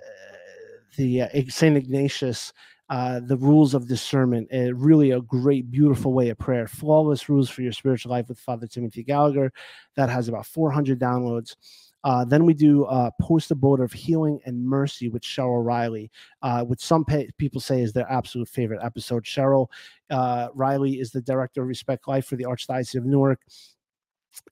the 0.99 1.21
uh, 1.23 1.27
Saint 1.47 1.77
Ignatius. 1.77 2.53
Uh, 2.89 3.19
the 3.19 3.37
rules 3.37 3.75
of 3.75 3.87
discernment, 3.87 4.47
uh, 4.51 4.73
really 4.73 5.11
a 5.11 5.21
great, 5.21 5.69
beautiful 5.69 6.11
way 6.11 6.29
of 6.29 6.39
prayer. 6.39 6.67
Flawless 6.67 7.29
rules 7.29 7.47
for 7.47 7.61
your 7.61 7.71
spiritual 7.71 8.09
life 8.09 8.27
with 8.27 8.39
Father 8.39 8.65
Timothy 8.65 9.03
Gallagher. 9.03 9.53
That 9.95 10.09
has 10.09 10.27
about 10.27 10.47
400 10.47 10.99
downloads. 10.99 11.55
Uh, 12.03 12.25
then 12.25 12.45
we 12.45 12.55
do 12.55 12.85
uh, 12.85 13.11
Post 13.21 13.51
of 13.51 13.93
Healing 13.93 14.39
and 14.45 14.65
Mercy 14.65 15.07
with 15.07 15.21
Cheryl 15.21 15.63
Riley, 15.63 16.09
uh, 16.41 16.63
which 16.63 16.79
some 16.79 17.05
people 17.37 17.61
say 17.61 17.81
is 17.83 17.93
their 17.93 18.11
absolute 18.11 18.47
favorite 18.47 18.79
episode. 18.81 19.23
Cheryl 19.23 19.67
uh, 20.09 20.47
Riley 20.55 20.99
is 20.99 21.11
the 21.11 21.21
director 21.21 21.61
of 21.61 21.67
Respect 21.67 22.07
Life 22.07 22.25
for 22.25 22.37
the 22.37 22.45
Archdiocese 22.45 22.95
of 22.95 23.05
Newark. 23.05 23.39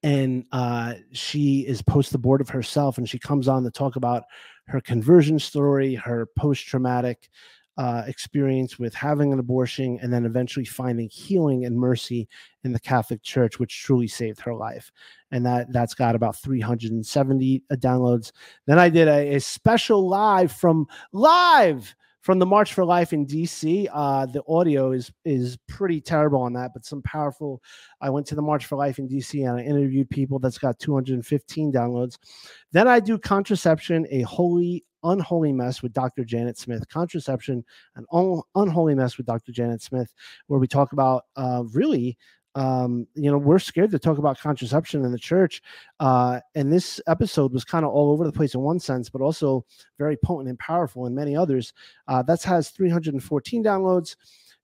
And 0.03 0.45
uh, 0.51 0.95
she 1.11 1.61
is 1.61 1.81
post 1.81 2.11
the 2.11 2.17
board 2.19 2.41
of 2.41 2.49
herself, 2.49 2.99
and 2.99 3.09
she 3.09 3.17
comes 3.17 3.47
on 3.47 3.63
to 3.63 3.71
talk 3.71 3.95
about 3.95 4.25
her 4.67 4.81
conversion 4.81 5.39
story, 5.39 5.95
her 5.95 6.27
post 6.37 6.65
traumatic 6.65 7.29
uh, 7.77 8.03
experience 8.07 8.79
with 8.79 8.93
having 8.93 9.31
an 9.31 9.39
abortion 9.39 9.99
and 10.01 10.11
then 10.11 10.25
eventually 10.25 10.65
finding 10.65 11.07
healing 11.09 11.65
and 11.65 11.77
mercy 11.77 12.27
in 12.63 12.73
the 12.73 12.79
Catholic 12.79 13.21
Church, 13.21 13.59
which 13.59 13.83
truly 13.83 14.07
saved 14.07 14.39
her 14.41 14.55
life. 14.55 14.91
And 15.31 15.45
that 15.45 15.71
that's 15.71 15.93
got 15.93 16.15
about 16.15 16.35
370 16.37 17.63
uh, 17.69 17.75
downloads. 17.75 18.31
Then 18.65 18.79
I 18.79 18.89
did 18.89 19.07
a, 19.07 19.35
a 19.35 19.39
special 19.39 20.07
live 20.07 20.51
from 20.51 20.87
live 21.11 21.95
from 22.27 22.39
the 22.39 22.45
March 22.45 22.73
for 22.73 22.83
Life 22.83 23.13
in 23.13 23.25
DC. 23.25 23.87
Uh, 23.89 24.25
the 24.25 24.43
audio 24.49 24.91
is 24.91 25.13
is 25.23 25.57
pretty 25.69 26.01
terrible 26.01 26.41
on 26.41 26.51
that, 26.51 26.71
but 26.73 26.83
some 26.83 27.01
powerful. 27.03 27.63
I 28.01 28.09
went 28.09 28.27
to 28.27 28.35
the 28.35 28.41
March 28.41 28.65
for 28.65 28.75
Life 28.75 28.99
in 28.99 29.07
DC 29.07 29.47
and 29.47 29.57
I 29.57 29.63
interviewed 29.63 30.09
people. 30.09 30.37
That's 30.37 30.57
got 30.57 30.77
215 30.77 31.71
downloads. 31.71 32.17
Then 32.73 32.85
I 32.85 32.99
do 32.99 33.17
contraception, 33.17 34.05
a 34.11 34.23
holy 34.23 34.83
unholy 35.03 35.53
mess 35.53 35.81
with 35.81 35.93
Dr. 35.93 36.25
Janet 36.25 36.57
Smith. 36.57 36.85
Contraception, 36.89 37.63
an 37.95 38.05
un- 38.11 38.41
unholy 38.55 38.93
mess 38.93 39.15
with 39.15 39.25
Dr. 39.25 39.53
Janet 39.53 39.81
Smith, 39.81 40.13
where 40.47 40.59
we 40.59 40.67
talk 40.67 40.91
about 40.91 41.23
uh, 41.37 41.63
really 41.71 42.17
um, 42.57 43.07
you 43.13 43.29
know, 43.29 43.37
we're 43.37 43.59
scared 43.59 43.91
to 43.91 43.99
talk 43.99 44.17
about 44.17 44.39
contraception 44.39 45.05
in 45.05 45.11
the 45.11 45.19
church. 45.19 45.61
Uh, 45.99 46.39
and 46.55 46.73
this 46.73 46.99
episode 47.05 47.53
was 47.53 47.63
kind 47.63 47.85
of 47.85 47.91
all 47.91 48.11
over 48.11 48.25
the 48.25 48.31
place 48.31 48.55
in 48.55 48.61
one 48.61 48.79
sense, 48.79 49.09
but 49.09 49.21
also 49.21 49.63
very 49.99 50.17
potent 50.17 50.49
and 50.49 50.57
powerful 50.57 51.05
in 51.05 51.13
many 51.13 51.35
others. 51.35 51.71
Uh, 52.07 52.23
that 52.23 52.41
has 52.41 52.69
314 52.71 53.63
downloads. 53.63 54.15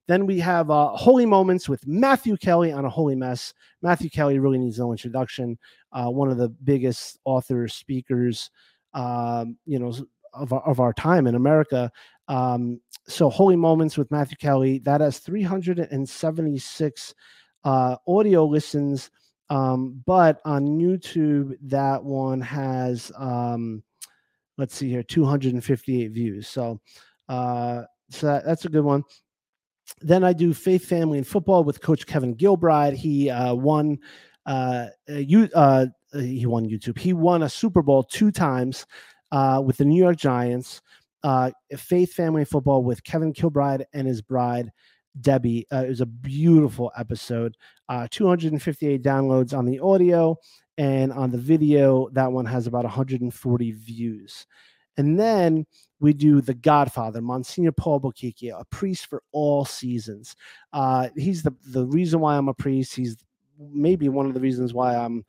Then 0.08 0.26
we 0.26 0.40
have 0.40 0.70
uh, 0.70 0.88
Holy 0.88 1.24
Moments 1.24 1.68
with 1.68 1.86
Matthew 1.86 2.36
Kelly 2.36 2.72
on 2.72 2.84
a 2.84 2.90
Holy 2.90 3.14
Mess. 3.14 3.54
Matthew 3.80 4.10
Kelly 4.10 4.40
really 4.40 4.58
needs 4.58 4.80
no 4.80 4.90
introduction. 4.90 5.56
Uh, 5.92 6.06
one 6.06 6.28
of 6.28 6.36
the 6.36 6.48
biggest 6.48 7.20
authors, 7.24 7.74
speakers, 7.74 8.50
um, 8.94 9.56
you 9.66 9.78
know, 9.78 9.94
of 10.32 10.52
our, 10.52 10.66
of 10.68 10.80
our 10.80 10.92
time 10.92 11.28
in 11.28 11.36
America. 11.36 11.92
Um, 12.26 12.80
so 13.06 13.30
Holy 13.30 13.54
Moments 13.54 13.96
with 13.96 14.10
Matthew 14.10 14.36
Kelly 14.36 14.80
that 14.80 15.00
has 15.00 15.20
376 15.20 17.14
uh, 17.64 17.96
audio 18.06 18.44
listens, 18.44 19.10
um, 19.50 20.02
but 20.06 20.40
on 20.44 20.78
YouTube 20.78 21.56
that 21.62 22.02
one 22.02 22.40
has 22.40 23.12
um, 23.16 23.82
let's 24.58 24.74
see 24.74 24.90
here 24.90 25.02
258 25.02 26.10
views. 26.12 26.48
So 26.48 26.80
uh, 27.28 27.82
so 28.10 28.26
that, 28.26 28.44
that's 28.44 28.64
a 28.64 28.68
good 28.68 28.84
one. 28.84 29.02
Then 30.00 30.24
I 30.24 30.32
do 30.32 30.54
Faith, 30.54 30.86
Family, 30.86 31.18
and 31.18 31.26
Football 31.26 31.64
with 31.64 31.80
Coach 31.80 32.06
Kevin 32.06 32.34
Gilbride. 32.34 32.94
He 32.94 33.30
uh, 33.30 33.54
won 33.54 33.98
uh, 34.46 34.86
you 35.08 35.48
uh, 35.54 35.86
he 36.12 36.46
won 36.46 36.68
YouTube. 36.68 36.98
He 36.98 37.12
won 37.12 37.42
a 37.42 37.48
Super 37.48 37.82
Bowl 37.82 38.02
two 38.02 38.30
times 38.30 38.86
uh, 39.32 39.62
with 39.64 39.76
the 39.76 39.84
New 39.84 40.02
York 40.02 40.16
Giants. 40.16 40.80
Uh, 41.22 41.50
Faith 41.76 42.12
Family 42.12 42.44
Football 42.44 42.84
with 42.84 43.02
Kevin 43.02 43.32
Gilbride 43.32 43.84
and 43.94 44.06
his 44.06 44.20
bride 44.20 44.70
Debbie. 45.20 45.66
Uh, 45.72 45.84
it 45.84 45.88
was 45.88 46.00
a 46.00 46.06
beautiful 46.06 46.92
episode. 46.96 47.56
Uh, 47.88 48.06
258 48.10 49.02
downloads 49.02 49.56
on 49.56 49.64
the 49.64 49.78
audio 49.80 50.36
and 50.78 51.12
on 51.12 51.30
the 51.30 51.38
video. 51.38 52.08
That 52.12 52.32
one 52.32 52.46
has 52.46 52.66
about 52.66 52.84
140 52.84 53.72
views. 53.72 54.46
And 54.96 55.18
then 55.18 55.66
we 56.00 56.12
do 56.12 56.40
The 56.40 56.54
Godfather, 56.54 57.20
Monsignor 57.20 57.72
Paul 57.72 58.00
Bocchicchio, 58.00 58.60
a 58.60 58.64
priest 58.66 59.06
for 59.06 59.22
all 59.32 59.64
seasons. 59.64 60.36
Uh, 60.72 61.08
he's 61.16 61.42
the, 61.42 61.54
the 61.66 61.86
reason 61.86 62.20
why 62.20 62.36
I'm 62.36 62.48
a 62.48 62.54
priest. 62.54 62.94
He's 62.94 63.16
maybe 63.58 64.08
one 64.08 64.26
of 64.26 64.34
the 64.34 64.40
reasons 64.40 64.72
why 64.72 64.94
I'm 64.94 65.24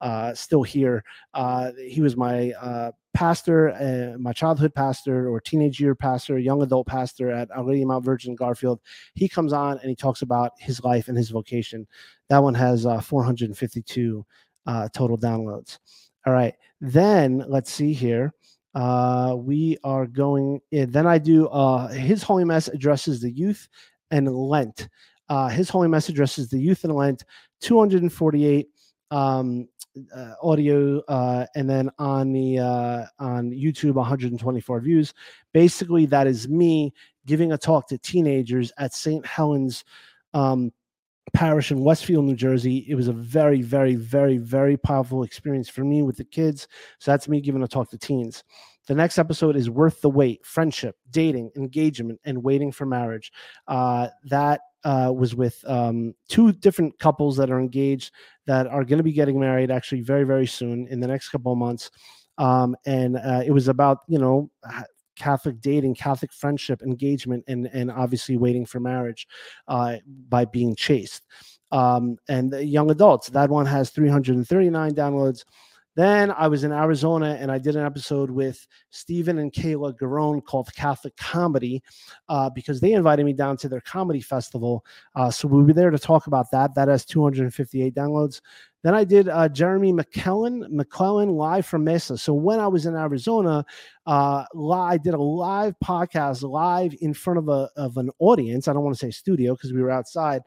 uh, 0.00 0.34
still 0.34 0.62
here. 0.62 1.04
Uh, 1.34 1.72
he 1.78 2.00
was 2.00 2.16
my 2.16 2.52
uh, 2.52 2.92
pastor, 3.18 3.70
uh, 3.70 4.16
my 4.16 4.32
childhood 4.32 4.72
pastor 4.72 5.28
or 5.28 5.40
teenage 5.40 5.80
year 5.80 5.96
pastor, 5.96 6.38
young 6.38 6.62
adult 6.62 6.86
pastor 6.86 7.32
at 7.32 7.50
Our 7.50 7.64
Lady 7.64 7.84
Mount 7.84 8.04
Virgin 8.04 8.36
Garfield. 8.36 8.78
He 9.14 9.28
comes 9.28 9.52
on 9.52 9.80
and 9.80 9.90
he 9.90 9.96
talks 9.96 10.22
about 10.22 10.52
his 10.60 10.84
life 10.84 11.08
and 11.08 11.18
his 11.18 11.30
vocation. 11.30 11.84
That 12.28 12.44
one 12.44 12.54
has 12.54 12.86
uh, 12.86 13.00
452 13.00 14.24
uh, 14.68 14.88
total 14.94 15.18
downloads. 15.18 15.80
All 16.26 16.32
right. 16.32 16.54
Then 16.80 17.44
let's 17.48 17.72
see 17.72 17.92
here. 17.92 18.34
Uh, 18.76 19.34
we 19.36 19.78
are 19.82 20.06
going, 20.06 20.60
eh, 20.70 20.86
then 20.88 21.08
I 21.08 21.18
do 21.18 21.48
uh, 21.48 21.88
his 21.88 22.22
holy 22.22 22.44
mess 22.44 22.68
addresses 22.68 23.20
the 23.20 23.32
youth 23.32 23.68
and 24.12 24.32
Lent. 24.32 24.88
Uh, 25.28 25.48
his 25.48 25.68
holy 25.68 25.88
mess 25.88 26.08
addresses 26.08 26.50
the 26.50 26.60
youth 26.60 26.84
and 26.84 26.94
Lent, 26.94 27.24
248 27.62 28.68
um, 29.10 29.66
uh, 30.14 30.34
audio, 30.42 31.00
uh, 31.08 31.46
and 31.54 31.68
then 31.68 31.90
on 31.98 32.32
the 32.32 32.58
uh, 32.58 33.04
on 33.18 33.50
YouTube, 33.50 33.94
124 33.94 34.80
views. 34.80 35.14
Basically, 35.52 36.06
that 36.06 36.26
is 36.26 36.48
me 36.48 36.92
giving 37.26 37.52
a 37.52 37.58
talk 37.58 37.88
to 37.88 37.98
teenagers 37.98 38.72
at 38.78 38.94
St. 38.94 39.24
Helens 39.26 39.84
um, 40.34 40.72
Parish 41.32 41.70
in 41.70 41.80
Westfield, 41.80 42.24
New 42.24 42.36
Jersey. 42.36 42.86
It 42.88 42.94
was 42.94 43.08
a 43.08 43.12
very, 43.12 43.62
very, 43.62 43.94
very, 43.94 44.38
very 44.38 44.76
powerful 44.76 45.22
experience 45.22 45.68
for 45.68 45.84
me 45.84 46.02
with 46.02 46.16
the 46.16 46.24
kids. 46.24 46.68
So 46.98 47.10
that's 47.10 47.28
me 47.28 47.40
giving 47.40 47.62
a 47.62 47.68
talk 47.68 47.90
to 47.90 47.98
teens. 47.98 48.44
The 48.88 48.94
next 48.94 49.18
episode 49.18 49.54
is 49.54 49.68
Worth 49.68 50.00
the 50.00 50.08
Wait 50.08 50.44
Friendship, 50.46 50.96
Dating, 51.10 51.50
Engagement, 51.56 52.18
and 52.24 52.42
Waiting 52.42 52.72
for 52.72 52.86
Marriage. 52.86 53.30
Uh, 53.66 54.08
that 54.24 54.62
uh, 54.82 55.12
was 55.14 55.34
with 55.34 55.62
um, 55.66 56.14
two 56.28 56.52
different 56.52 56.98
couples 56.98 57.36
that 57.36 57.50
are 57.50 57.60
engaged 57.60 58.12
that 58.46 58.66
are 58.66 58.84
going 58.84 58.96
to 58.96 59.02
be 59.02 59.12
getting 59.12 59.38
married 59.38 59.70
actually 59.70 60.00
very, 60.00 60.24
very 60.24 60.46
soon 60.46 60.88
in 60.88 61.00
the 61.00 61.06
next 61.06 61.28
couple 61.28 61.52
of 61.52 61.58
months. 61.58 61.90
Um, 62.38 62.74
and 62.86 63.18
uh, 63.18 63.42
it 63.44 63.50
was 63.50 63.68
about, 63.68 63.98
you 64.08 64.18
know, 64.18 64.50
Catholic 65.16 65.60
dating, 65.60 65.94
Catholic 65.94 66.32
friendship, 66.32 66.80
engagement, 66.80 67.44
and 67.46 67.66
and 67.74 67.90
obviously 67.90 68.38
waiting 68.38 68.64
for 68.64 68.80
marriage 68.80 69.26
uh, 69.66 69.96
by 70.30 70.46
being 70.46 70.74
chaste. 70.74 71.24
Um, 71.72 72.16
and 72.28 72.54
young 72.54 72.90
adults, 72.90 73.28
that 73.30 73.50
one 73.50 73.66
has 73.66 73.90
339 73.90 74.94
downloads. 74.94 75.44
Then 75.98 76.30
I 76.30 76.46
was 76.46 76.62
in 76.62 76.70
Arizona 76.70 77.36
and 77.40 77.50
I 77.50 77.58
did 77.58 77.74
an 77.74 77.84
episode 77.84 78.30
with 78.30 78.64
Stephen 78.90 79.38
and 79.38 79.52
Kayla 79.52 79.98
Garone 79.98 80.44
called 80.44 80.72
Catholic 80.76 81.16
Comedy 81.16 81.82
uh, 82.28 82.48
because 82.50 82.80
they 82.80 82.92
invited 82.92 83.26
me 83.26 83.32
down 83.32 83.56
to 83.56 83.68
their 83.68 83.80
comedy 83.80 84.20
festival. 84.20 84.86
Uh, 85.16 85.28
so 85.28 85.48
we 85.48 85.60
were 85.60 85.72
there 85.72 85.90
to 85.90 85.98
talk 85.98 86.28
about 86.28 86.52
that. 86.52 86.72
That 86.76 86.86
has 86.86 87.04
258 87.04 87.96
downloads. 87.96 88.40
Then 88.84 88.94
I 88.94 89.02
did 89.02 89.28
uh, 89.28 89.48
Jeremy 89.48 89.92
McKellen, 89.92 90.68
McLellan 90.68 91.34
live 91.36 91.66
from 91.66 91.82
Mesa. 91.82 92.16
So 92.16 92.32
when 92.32 92.60
I 92.60 92.68
was 92.68 92.86
in 92.86 92.94
Arizona, 92.94 93.66
uh, 94.06 94.44
I 94.72 94.98
did 94.98 95.14
a 95.14 95.20
live 95.20 95.74
podcast 95.84 96.48
live 96.48 96.94
in 97.00 97.12
front 97.12 97.40
of 97.40 97.48
a 97.48 97.70
of 97.76 97.96
an 97.96 98.12
audience. 98.20 98.68
I 98.68 98.72
don't 98.72 98.84
want 98.84 98.96
to 98.96 99.04
say 99.04 99.10
studio 99.10 99.56
because 99.56 99.72
we 99.72 99.82
were 99.82 99.90
outside. 99.90 100.42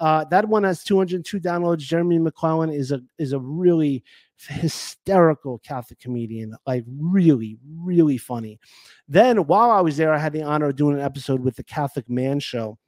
Uh, 0.00 0.24
that 0.30 0.48
one 0.48 0.62
has 0.62 0.84
202 0.84 1.40
downloads. 1.40 1.78
Jeremy 1.78 2.18
McLellan 2.18 2.74
is 2.74 2.92
a 2.92 3.00
is 3.18 3.32
a 3.32 3.38
really 3.38 4.02
hysterical 4.46 5.58
Catholic 5.58 5.98
comedian, 5.98 6.54
like 6.66 6.84
really, 6.86 7.58
really 7.66 8.18
funny. 8.18 8.58
Then 9.08 9.38
while 9.46 9.70
I 9.70 9.80
was 9.80 9.96
there, 9.96 10.12
I 10.12 10.18
had 10.18 10.32
the 10.32 10.42
honor 10.42 10.68
of 10.68 10.76
doing 10.76 10.96
an 10.96 11.02
episode 11.02 11.40
with 11.40 11.56
the 11.56 11.64
Catholic 11.64 12.08
Man 12.08 12.40
Show. 12.40 12.78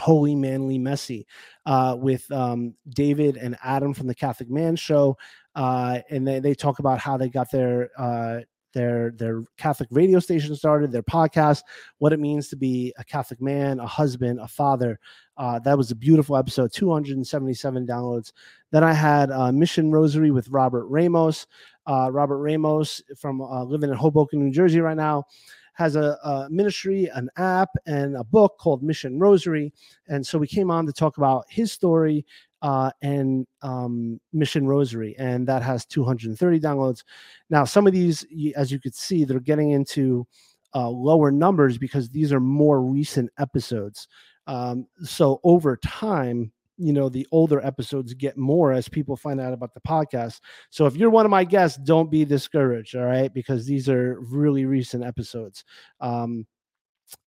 Holy 0.00 0.34
Manly 0.34 0.78
Messy 0.78 1.26
uh, 1.64 1.96
with 1.98 2.30
um, 2.30 2.74
David 2.90 3.38
and 3.38 3.56
Adam 3.64 3.94
from 3.94 4.06
the 4.06 4.14
Catholic 4.14 4.50
Man 4.50 4.76
Show. 4.76 5.16
Uh, 5.54 6.00
and 6.10 6.26
they, 6.26 6.38
they 6.38 6.54
talk 6.54 6.80
about 6.80 6.98
how 6.98 7.16
they 7.16 7.30
got 7.30 7.50
their 7.50 7.90
uh, 7.96 8.40
their 8.76 9.12
their 9.12 9.42
Catholic 9.56 9.88
radio 9.90 10.18
station 10.18 10.54
started, 10.54 10.92
their 10.92 11.02
podcast, 11.02 11.62
what 11.96 12.12
it 12.12 12.20
means 12.20 12.48
to 12.48 12.56
be 12.56 12.92
a 12.98 13.04
Catholic 13.04 13.40
man, 13.40 13.80
a 13.80 13.86
husband, 13.86 14.38
a 14.38 14.46
father. 14.46 15.00
Uh, 15.38 15.58
that 15.60 15.78
was 15.78 15.90
a 15.90 15.96
beautiful 15.96 16.36
episode, 16.36 16.70
277 16.74 17.86
downloads. 17.86 18.32
Then 18.72 18.84
I 18.84 18.92
had 18.92 19.30
uh, 19.30 19.52
Mission 19.52 19.90
Rosary 19.90 20.30
with 20.30 20.48
Robert 20.48 20.86
Ramos. 20.86 21.46
Uh, 21.86 22.10
Robert 22.12 22.38
Ramos 22.38 23.00
from 23.16 23.40
uh, 23.40 23.64
living 23.64 23.90
in 23.90 23.96
Hoboken, 23.96 24.44
New 24.44 24.52
Jersey 24.52 24.80
right 24.80 24.96
now 24.96 25.24
has 25.76 25.94
a, 25.94 26.16
a, 26.24 26.48
ministry, 26.50 27.06
an 27.14 27.28
app, 27.36 27.68
and 27.84 28.16
a 28.16 28.24
book 28.24 28.56
called 28.58 28.82
Mission 28.82 29.18
Rosary. 29.18 29.74
And 30.08 30.26
so 30.26 30.38
we 30.38 30.46
came 30.46 30.70
on 30.70 30.86
to 30.86 30.92
talk 30.92 31.18
about 31.18 31.44
his 31.50 31.70
story 31.70 32.24
uh, 32.62 32.90
and 33.02 33.46
um, 33.60 34.18
Mission 34.32 34.66
Rosary, 34.66 35.14
and 35.18 35.46
that 35.46 35.62
has 35.62 35.84
230 35.84 36.60
downloads. 36.60 37.04
Now, 37.50 37.64
some 37.64 37.86
of 37.86 37.92
these, 37.92 38.24
as 38.56 38.72
you 38.72 38.80
could 38.80 38.94
see, 38.94 39.24
they're 39.24 39.38
getting 39.38 39.72
into 39.72 40.26
uh, 40.74 40.88
lower 40.88 41.30
numbers 41.30 41.76
because 41.76 42.08
these 42.08 42.32
are 42.32 42.40
more 42.40 42.80
recent 42.80 43.30
episodes. 43.38 44.08
Um, 44.46 44.86
so 45.04 45.40
over 45.44 45.76
time, 45.76 46.52
you 46.78 46.92
know 46.92 47.08
the 47.08 47.26
older 47.32 47.64
episodes 47.64 48.12
get 48.14 48.36
more 48.36 48.72
as 48.72 48.88
people 48.88 49.16
find 49.16 49.40
out 49.40 49.52
about 49.52 49.72
the 49.74 49.80
podcast 49.80 50.40
so 50.70 50.86
if 50.86 50.96
you're 50.96 51.10
one 51.10 51.24
of 51.24 51.30
my 51.30 51.44
guests 51.44 51.78
don't 51.84 52.10
be 52.10 52.24
discouraged 52.24 52.94
all 52.94 53.04
right 53.04 53.32
because 53.32 53.66
these 53.66 53.88
are 53.88 54.20
really 54.20 54.64
recent 54.64 55.04
episodes 55.04 55.64
um 56.00 56.46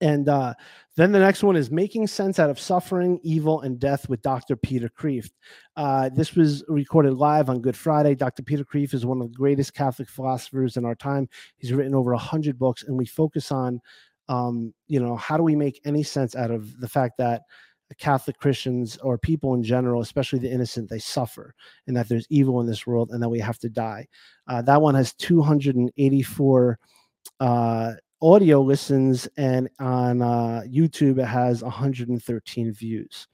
and 0.01 0.27
uh, 0.27 0.53
then 0.95 1.11
the 1.11 1.19
next 1.19 1.43
one 1.43 1.55
is 1.55 1.71
Making 1.71 2.07
Sense 2.07 2.39
Out 2.39 2.49
of 2.49 2.59
Suffering, 2.59 3.19
Evil, 3.23 3.61
and 3.61 3.79
Death 3.79 4.09
with 4.09 4.21
Dr. 4.21 4.55
Peter 4.55 4.89
Kreeft. 4.89 5.31
Uh, 5.75 6.09
this 6.09 6.35
was 6.35 6.63
recorded 6.67 7.13
live 7.13 7.49
on 7.49 7.61
Good 7.61 7.77
Friday. 7.77 8.15
Dr. 8.15 8.43
Peter 8.43 8.65
Kreeft 8.65 8.93
is 8.93 9.05
one 9.05 9.21
of 9.21 9.31
the 9.31 9.37
greatest 9.37 9.73
Catholic 9.73 10.09
philosophers 10.09 10.77
in 10.77 10.85
our 10.85 10.95
time. 10.95 11.29
He's 11.57 11.73
written 11.73 11.95
over 11.95 12.11
100 12.11 12.59
books, 12.59 12.83
and 12.83 12.97
we 12.97 13.05
focus 13.05 13.51
on, 13.51 13.79
um, 14.27 14.73
you 14.87 14.99
know, 14.99 15.15
how 15.15 15.37
do 15.37 15.43
we 15.43 15.55
make 15.55 15.79
any 15.85 16.03
sense 16.03 16.35
out 16.35 16.51
of 16.51 16.79
the 16.79 16.89
fact 16.89 17.17
that 17.17 17.43
Catholic 17.95 18.37
Christians 18.37 18.97
or 18.97 19.17
people 19.17 19.53
in 19.53 19.63
general, 19.63 20.01
especially 20.01 20.39
the 20.39 20.51
innocent, 20.51 20.89
they 20.89 20.99
suffer, 20.99 21.53
and 21.87 21.95
that 21.97 22.07
there's 22.07 22.27
evil 22.29 22.61
in 22.61 22.67
this 22.67 22.85
world, 22.85 23.09
and 23.11 23.21
that 23.21 23.29
we 23.29 23.39
have 23.39 23.59
to 23.59 23.69
die. 23.69 24.07
Uh, 24.47 24.61
that 24.61 24.81
one 24.81 24.95
has 24.95 25.13
284 25.13 26.79
uh, 27.39 27.93
audio 28.21 28.61
listens, 28.61 29.27
and 29.37 29.69
on 29.79 30.21
uh, 30.21 30.61
YouTube 30.67 31.19
it 31.19 31.25
has 31.25 31.63
113 31.63 32.73
views. 32.73 33.27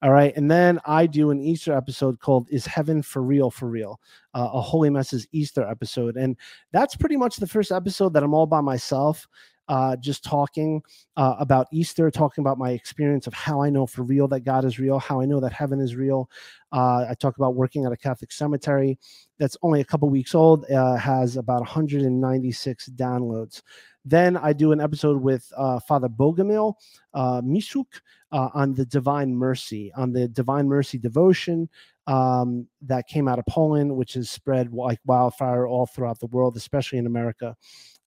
All 0.00 0.12
right, 0.12 0.32
and 0.36 0.48
then 0.48 0.78
I 0.84 1.06
do 1.06 1.32
an 1.32 1.40
Easter 1.40 1.72
episode 1.72 2.20
called 2.20 2.46
"Is 2.50 2.64
Heaven 2.64 3.02
for 3.02 3.20
Real? 3.20 3.50
For 3.50 3.68
Real?" 3.68 3.98
Uh, 4.32 4.48
a 4.52 4.60
Holy 4.60 4.90
Messes 4.90 5.26
Easter 5.32 5.64
episode, 5.68 6.16
and 6.16 6.36
that's 6.72 6.94
pretty 6.94 7.16
much 7.16 7.36
the 7.36 7.48
first 7.48 7.72
episode 7.72 8.12
that 8.12 8.22
I'm 8.22 8.32
all 8.32 8.46
by 8.46 8.60
myself 8.60 9.26
uh, 9.68 9.96
just 9.96 10.24
talking 10.24 10.82
uh, 11.16 11.36
about 11.38 11.66
Easter, 11.72 12.10
talking 12.10 12.42
about 12.42 12.58
my 12.58 12.70
experience 12.70 13.26
of 13.26 13.34
how 13.34 13.62
I 13.62 13.70
know 13.70 13.86
for 13.86 14.02
real 14.02 14.28
that 14.28 14.40
God 14.40 14.64
is 14.64 14.78
real, 14.78 14.98
how 14.98 15.20
I 15.20 15.26
know 15.26 15.40
that 15.40 15.52
heaven 15.52 15.80
is 15.80 15.94
real. 15.94 16.30
Uh, 16.72 17.06
I 17.08 17.14
talk 17.14 17.36
about 17.36 17.54
working 17.54 17.84
at 17.84 17.92
a 17.92 17.96
Catholic 17.96 18.32
cemetery 18.32 18.98
that's 19.38 19.56
only 19.62 19.80
a 19.80 19.84
couple 19.84 20.08
weeks 20.08 20.34
old, 20.34 20.64
uh, 20.70 20.96
has 20.96 21.36
about 21.36 21.60
196 21.60 22.88
downloads. 22.90 23.62
Then 24.04 24.36
I 24.38 24.54
do 24.54 24.72
an 24.72 24.80
episode 24.80 25.20
with 25.22 25.52
uh, 25.56 25.80
Father 25.80 26.08
Bogomil 26.08 26.74
uh, 27.12 27.42
Mishuk 27.42 28.00
uh, 28.32 28.48
on 28.54 28.72
the 28.74 28.86
Divine 28.86 29.34
Mercy, 29.34 29.92
on 29.96 30.12
the 30.12 30.28
Divine 30.28 30.66
Mercy 30.66 30.96
devotion 30.96 31.68
um, 32.06 32.66
that 32.82 33.06
came 33.06 33.28
out 33.28 33.38
of 33.38 33.44
Poland, 33.46 33.94
which 33.94 34.16
is 34.16 34.30
spread 34.30 34.72
like 34.72 34.98
wildfire 35.04 35.66
all 35.66 35.84
throughout 35.84 36.18
the 36.20 36.26
world, 36.26 36.56
especially 36.56 36.98
in 36.98 37.06
America. 37.06 37.54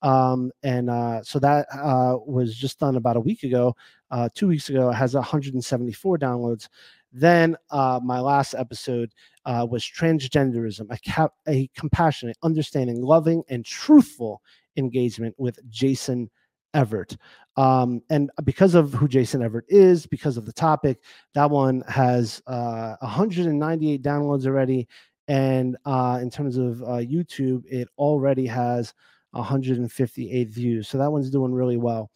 Um, 0.01 0.51
and 0.63 0.89
uh, 0.89 1.23
so 1.23 1.39
that 1.39 1.67
uh, 1.73 2.17
was 2.25 2.55
just 2.55 2.79
done 2.79 2.95
about 2.95 3.17
a 3.17 3.21
week 3.21 3.43
ago, 3.43 3.75
uh, 4.09 4.29
two 4.33 4.47
weeks 4.47 4.69
ago. 4.69 4.89
It 4.89 4.95
has 4.95 5.13
174 5.13 6.17
downloads. 6.17 6.67
Then 7.11 7.57
uh, 7.69 7.99
my 8.03 8.19
last 8.19 8.55
episode 8.55 9.11
uh, 9.45 9.67
was 9.69 9.83
transgenderism, 9.83 10.87
a, 10.89 11.29
a 11.47 11.69
compassionate, 11.75 12.37
understanding, 12.41 13.01
loving, 13.01 13.43
and 13.49 13.65
truthful 13.65 14.41
engagement 14.77 15.35
with 15.37 15.59
Jason 15.69 16.29
Evert. 16.73 17.17
Um, 17.57 18.01
and 18.09 18.31
because 18.45 18.75
of 18.75 18.93
who 18.93 19.07
Jason 19.07 19.43
Evert 19.43 19.65
is, 19.67 20.05
because 20.05 20.37
of 20.37 20.45
the 20.45 20.53
topic, 20.53 20.99
that 21.33 21.49
one 21.49 21.83
has 21.87 22.41
uh, 22.47 22.95
198 23.01 24.01
downloads 24.01 24.45
already. 24.45 24.87
And 25.27 25.77
uh, 25.85 26.19
in 26.21 26.29
terms 26.29 26.57
of 26.57 26.81
uh, 26.83 27.01
YouTube, 27.03 27.65
it 27.65 27.89
already 27.97 28.47
has 28.47 28.93
158 29.31 30.49
views. 30.49 30.87
So 30.87 30.97
that 30.97 31.11
one's 31.11 31.29
doing 31.29 31.53
really 31.53 31.77
well. 31.77 32.11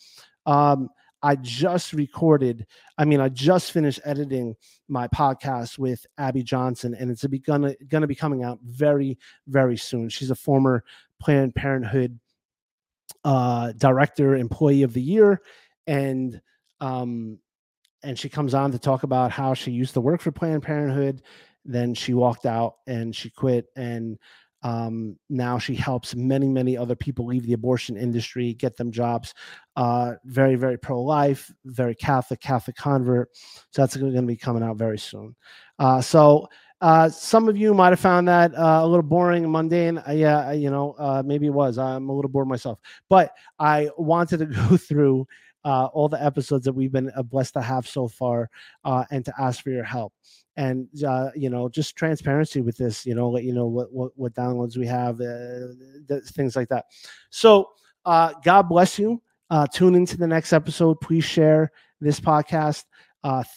Um, 0.46 0.90
I 1.24 1.36
just 1.38 1.94
recorded, 1.94 2.68
I 3.00 3.06
mean, 3.06 3.20
I 3.20 3.30
just 3.30 3.72
finished 3.72 4.00
editing 4.06 4.56
my 4.88 5.08
podcast 5.08 5.80
with 5.80 6.06
Abby 6.20 6.44
Johnson, 6.44 6.94
and 6.94 7.10
it's 7.10 7.26
gonna 7.26 7.74
gonna 7.88 8.06
be 8.06 8.14
coming 8.14 8.44
out 8.44 8.60
very, 8.64 9.18
very 9.48 9.76
soon. 9.76 10.10
She's 10.10 10.30
a 10.30 10.36
former 10.36 10.84
Planned 11.20 11.56
Parenthood 11.56 12.20
uh, 13.24 13.72
director, 13.78 14.36
employee 14.36 14.84
of 14.84 14.94
the 14.94 15.02
year, 15.02 15.42
and 15.88 16.40
um, 16.80 17.40
and 18.04 18.20
she 18.20 18.30
comes 18.30 18.54
on 18.54 18.72
to 18.72 18.80
talk 18.80 19.04
about 19.04 19.32
how 19.32 19.56
she 19.56 19.72
used 19.72 19.96
to 19.96 20.02
work 20.02 20.22
for 20.22 20.32
Planned 20.32 20.64
Parenthood. 20.64 21.24
Then 21.64 21.96
she 21.96 22.14
walked 22.14 22.46
out 22.46 22.76
and 22.86 23.16
she 23.16 23.32
quit, 23.32 23.66
and 23.76 24.20
um, 24.66 25.16
now 25.30 25.60
she 25.60 25.76
helps 25.76 26.16
many, 26.16 26.48
many 26.48 26.76
other 26.76 26.96
people 26.96 27.28
leave 27.28 27.46
the 27.46 27.54
abortion 27.54 27.96
industry, 27.96 28.56
get 28.56 28.76
them 28.76 28.92
jobs. 28.92 29.32
Uh, 29.76 30.14
very, 30.26 30.56
very 30.56 30.76
pro 30.76 31.00
life, 31.04 31.54
very 31.66 31.94
Catholic, 31.94 32.42
Catholic 32.42 32.76
convert. 32.76 33.30
So 33.70 33.84
that's 33.84 33.96
going 33.96 34.16
to 34.16 34.22
be 34.24 34.36
coming 34.36 34.64
out 34.64 34.78
very 34.78 34.98
soon. 34.98 35.36
Uh, 35.78 36.02
so 36.02 36.48
uh, 36.82 37.10
some 37.10 37.48
of 37.48 37.56
you 37.56 37.76
might 37.76 37.92
have 37.92 38.00
found 38.00 38.28
that 38.28 38.56
uh, 38.56 38.80
a 38.82 38.88
little 38.88 39.04
boring 39.04 39.44
and 39.44 39.54
mundane. 39.54 40.00
Uh, 40.00 40.14
yeah, 40.14 40.52
you 40.52 40.72
know, 40.72 40.96
uh, 40.98 41.22
maybe 41.24 41.46
it 41.46 41.54
was. 41.54 41.78
I'm 41.78 42.10
a 42.10 42.14
little 42.14 42.32
bored 42.32 42.48
myself, 42.48 42.80
but 43.08 43.34
I 43.60 43.92
wanted 44.00 44.38
to 44.38 44.46
go 44.70 44.78
through 44.78 45.28
uh, 45.66 45.88
all 45.88 46.08
the 46.08 46.24
episodes 46.24 46.64
that 46.66 46.74
we've 46.74 46.92
been 46.92 47.12
uh, 47.16 47.24
blessed 47.24 47.56
to 47.56 47.62
have 47.62 47.88
so 47.88 48.08
far 48.08 48.50
and 49.12 49.26
to 49.26 49.34
ask 49.38 49.64
for 49.64 49.72
your 49.72 49.84
help. 49.84 50.14
And 50.58 50.88
you 50.94 51.50
know, 51.50 51.68
just 51.68 51.98
transparency 51.98 52.62
with 52.62 52.78
this. 52.78 53.06
You 53.06 53.16
know, 53.16 53.30
let 53.30 53.44
you 53.44 53.54
know 53.54 53.68
what 53.68 53.92
what, 53.92 54.12
what 54.16 54.34
downloads 54.34 54.78
we 54.78 54.88
have, 54.88 55.18
things 56.30 56.56
like 56.56 56.70
that. 56.70 56.86
So, 57.30 57.72
God 58.06 58.64
bless 58.70 58.98
you. 58.98 59.22
tune 59.74 59.96
into 59.96 60.16
the 60.16 60.28
next 60.28 60.54
episode. 60.54 61.02
Please 61.02 61.26
share 61.26 61.72
this 62.00 62.22
podcast. 62.22 62.86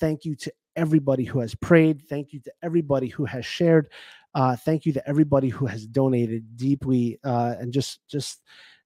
thank 0.01 0.25
you 0.25 0.35
to 0.35 0.53
everybody 0.79 1.25
who 1.25 1.40
has 1.40 1.55
prayed. 1.57 2.03
Thank 2.03 2.33
you 2.33 2.40
to 2.40 2.53
everybody 2.62 3.09
who 3.09 3.25
has 3.25 3.44
shared. 3.44 3.90
Uh, 4.35 4.57
thank 4.57 4.87
you 4.87 4.92
to 4.92 5.09
everybody 5.09 5.49
who 5.49 5.66
has 5.66 5.87
donated 5.87 6.57
deeply. 6.57 7.18
Uh, 7.25 7.57
and 7.59 7.73
just, 7.73 8.01
just 8.09 8.42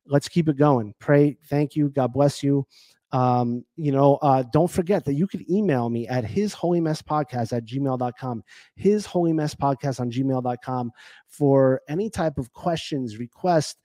let's 0.07 0.29
keep 0.29 0.49
it 0.49 0.57
going. 0.57 0.95
Pray. 0.99 1.37
Thank 1.49 1.77
you. 1.77 1.91
God 1.91 2.13
bless 2.13 2.43
you. 2.43 2.67
Um, 3.13 3.65
you 3.77 3.93
know, 3.93 4.17
uh, 4.23 4.43
don't 4.53 4.71
forget 4.71 5.05
that 5.05 5.15
you 5.15 5.27
could 5.27 5.49
email 5.51 5.91
me 5.91 6.09
at 6.09 6.25
his 6.25 6.55
holy 6.55 6.81
mess 6.81 7.03
podcast 7.03 7.55
at 7.55 7.67
gmail.com, 7.67 8.43
his 8.75 9.05
holy 9.05 9.35
mess 9.35 9.55
podcast 9.55 10.01
on 10.01 10.11
gmail.com 10.11 10.91
for 11.29 11.83
any 11.89 12.09
type 12.09 12.39
of 12.39 12.53
questions, 12.53 13.19
requests, 13.19 13.77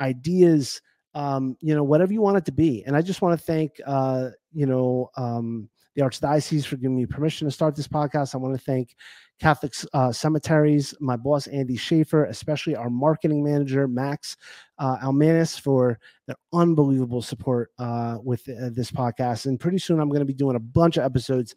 ideas, 0.00 0.82
um, 1.14 1.56
you 1.60 1.74
know, 1.74 1.84
whatever 1.84 2.12
you 2.12 2.20
want 2.20 2.36
it 2.36 2.44
to 2.44 2.52
be. 2.52 2.84
And 2.86 2.94
I 2.96 3.02
just 3.02 3.22
want 3.22 3.38
to 3.38 3.44
thank, 3.44 3.72
uh, 3.86 4.30
you 4.52 4.66
know, 4.66 5.10
um, 5.16 5.70
the 5.94 6.02
Archdiocese 6.02 6.66
for 6.66 6.76
giving 6.76 6.96
me 6.96 7.06
permission 7.06 7.46
to 7.46 7.52
start 7.52 7.76
this 7.76 7.88
podcast. 7.88 8.34
I 8.34 8.38
want 8.38 8.54
to 8.54 8.64
thank 8.64 8.94
Catholic 9.40 9.74
uh, 9.92 10.12
Cemeteries, 10.12 10.94
my 11.00 11.16
boss, 11.16 11.46
Andy 11.48 11.76
Schaefer, 11.76 12.24
especially 12.26 12.76
our 12.76 12.90
marketing 12.90 13.42
manager, 13.44 13.88
Max 13.88 14.36
uh, 14.78 14.96
Almanis, 14.98 15.58
for 15.58 15.98
their 16.26 16.36
unbelievable 16.52 17.22
support 17.22 17.70
uh, 17.78 18.18
with 18.22 18.48
uh, 18.48 18.70
this 18.72 18.90
podcast. 18.90 19.46
And 19.46 19.58
pretty 19.58 19.78
soon, 19.78 20.00
I'm 20.00 20.08
going 20.08 20.20
to 20.20 20.26
be 20.26 20.34
doing 20.34 20.56
a 20.56 20.60
bunch 20.60 20.96
of 20.96 21.04
episodes 21.04 21.54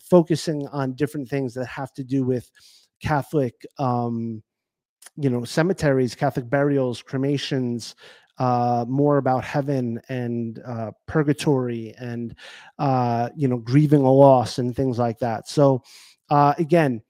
focusing 0.00 0.66
on 0.68 0.94
different 0.94 1.28
things 1.28 1.54
that 1.54 1.66
have 1.66 1.92
to 1.94 2.04
do 2.04 2.24
with 2.24 2.50
Catholic. 3.02 3.54
Um, 3.78 4.42
you 5.20 5.30
know 5.30 5.42
cemeteries 5.42 6.14
catholic 6.14 6.48
burials 6.48 7.02
cremations 7.02 7.96
uh, 8.38 8.84
more 8.88 9.18
about 9.18 9.44
heaven 9.44 10.00
and 10.08 10.60
uh, 10.64 10.90
purgatory 11.06 11.94
and 11.98 12.34
uh, 12.78 13.28
you 13.36 13.48
know 13.48 13.58
grieving 13.58 14.02
a 14.02 14.12
loss 14.12 14.58
and 14.58 14.74
things 14.74 14.98
like 14.98 15.18
that. 15.18 15.48
So 15.48 15.82
uh, 16.30 16.54
again, 16.58 17.02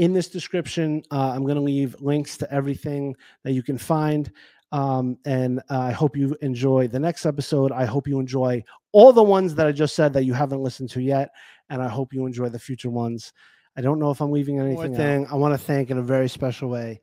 in 0.00 0.14
this 0.14 0.28
description, 0.28 1.02
uh, 1.10 1.30
I'm 1.34 1.44
going 1.44 1.56
to 1.56 1.60
leave 1.60 1.94
links 2.00 2.38
to 2.38 2.52
everything 2.52 3.14
that 3.44 3.52
you 3.52 3.62
can 3.62 3.76
find. 3.76 4.32
Um, 4.72 5.18
and 5.26 5.60
I 5.68 5.92
hope 5.92 6.16
you 6.16 6.34
enjoy 6.40 6.88
the 6.88 6.98
next 6.98 7.26
episode. 7.26 7.70
I 7.70 7.84
hope 7.84 8.08
you 8.08 8.18
enjoy 8.18 8.64
all 8.92 9.12
the 9.12 9.22
ones 9.22 9.54
that 9.56 9.66
I 9.66 9.72
just 9.72 9.94
said 9.94 10.14
that 10.14 10.24
you 10.24 10.32
haven't 10.32 10.62
listened 10.62 10.88
to 10.90 11.02
yet, 11.02 11.30
and 11.68 11.82
I 11.82 11.88
hope 11.88 12.14
you 12.14 12.24
enjoy 12.24 12.48
the 12.48 12.58
future 12.58 12.88
ones. 12.88 13.34
I 13.76 13.82
don't 13.82 13.98
know 13.98 14.10
if 14.10 14.22
I'm 14.22 14.32
leaving 14.32 14.58
anything. 14.58 14.76
One 14.76 14.94
thing 14.94 15.26
I 15.30 15.34
want 15.34 15.52
to 15.52 15.58
thank 15.58 15.90
in 15.90 15.98
a 15.98 16.02
very 16.02 16.28
special 16.28 16.70
way 16.70 17.00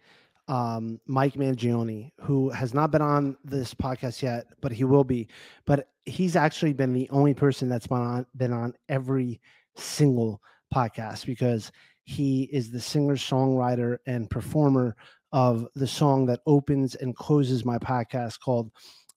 um, 0.48 1.00
Mike 1.06 1.34
Mangione, 1.34 2.12
who 2.22 2.50
has 2.50 2.74
not 2.74 2.92
been 2.92 3.02
on 3.02 3.38
this 3.44 3.74
podcast 3.74 4.22
yet, 4.22 4.48
but 4.62 4.72
he 4.72 4.86
will 4.86 5.04
be. 5.04 5.28
But 5.66 5.90
he's 6.06 6.36
actually 6.36 6.74
been 6.74 6.94
the 6.94 7.10
only 7.12 7.34
person 7.34 7.70
that's 7.70 7.88
been 7.88 7.98
on 7.98 8.26
been 8.38 8.54
on 8.54 8.74
every 8.90 9.42
single 9.76 10.42
podcast 10.74 11.26
because 11.26 11.72
he 12.08 12.44
is 12.54 12.72
the 12.72 12.80
singer, 12.80 13.16
songwriter, 13.16 13.98
and 14.06 14.30
performer 14.30 14.96
of 15.34 15.68
the 15.76 15.86
song 15.86 16.26
that 16.28 16.40
opens 16.46 16.96
and 16.96 17.14
closes 17.14 17.66
my 17.66 17.78
podcast 17.78 18.40
called 18.40 18.72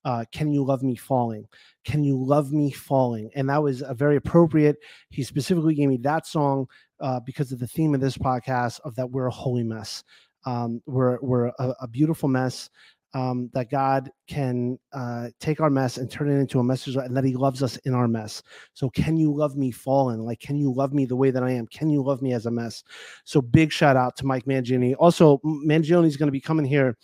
uh, 0.05 0.24
Can 0.33 0.50
You 0.50 0.64
Love 0.64 0.83
Me 0.83 0.96
Falling? 0.96 1.46
Can 1.85 2.03
You 2.03 2.20
Love 2.20 2.53
Me 2.53 2.72
Falling? 2.72 3.31
And 3.37 3.48
that 3.48 3.62
was 3.62 3.83
a 3.83 3.94
very 3.94 4.16
appropriate. 4.16 4.76
He 5.11 5.22
specifically 5.22 5.76
gave 5.76 5.88
me 5.88 5.98
that 5.98 6.26
song 6.26 6.66
uh, 6.98 7.20
because 7.20 7.53
of 7.53 7.61
the 7.61 7.68
theme 7.68 7.94
of 7.94 8.00
this 8.00 8.18
podcast 8.18 8.81
of 8.81 8.96
that 8.96 9.09
we're 9.09 9.29
a 9.29 9.31
holy 9.31 9.62
mess. 9.62 10.03
Um, 10.44 10.83
we're 10.85 11.20
we're 11.20 11.53
a, 11.61 11.74
a 11.83 11.87
beautiful 11.87 12.29
mess. 12.29 12.70
Um, 13.12 13.51
that 13.55 13.73
God 13.73 14.09
can 14.29 14.79
uh, 14.92 15.31
take 15.40 15.61
our 15.61 15.68
mess 15.68 15.99
and 15.99 16.09
turn 16.09 16.31
it 16.31 16.38
into 16.38 16.61
a 16.61 16.64
message, 16.64 16.94
and 16.94 17.16
that 17.16 17.25
He 17.25 17.35
loves 17.35 17.61
us 17.61 17.77
in 17.79 17.92
our 17.92 18.07
mess. 18.07 18.40
So, 18.75 18.88
can 18.88 19.16
you 19.16 19.35
love 19.35 19.57
me 19.57 19.73
fallen? 19.73 20.20
Like, 20.20 20.38
can 20.38 20.57
you 20.57 20.73
love 20.73 20.92
me 20.92 21.07
the 21.07 21.16
way 21.16 21.33
that 21.33 21.42
I 21.42 21.51
am? 21.51 21.66
Can 21.66 21.90
you 21.90 22.03
love 22.03 22.23
me 22.23 22.35
as 22.35 22.46
a 22.46 22.53
mess? 22.53 22.85
So, 23.25 23.42
big 23.42 23.73
shout 23.73 23.96
out 23.96 24.16
to 24.18 24.27
Mike 24.27 24.44
Mangione. 24.44 24.94
Also, 25.01 25.38
Mangione 25.44 26.07
is 26.07 26.16
going 26.16 26.29
to 26.29 26.33
be 26.33 26.40
coming 26.40 26.64
here 26.64 26.96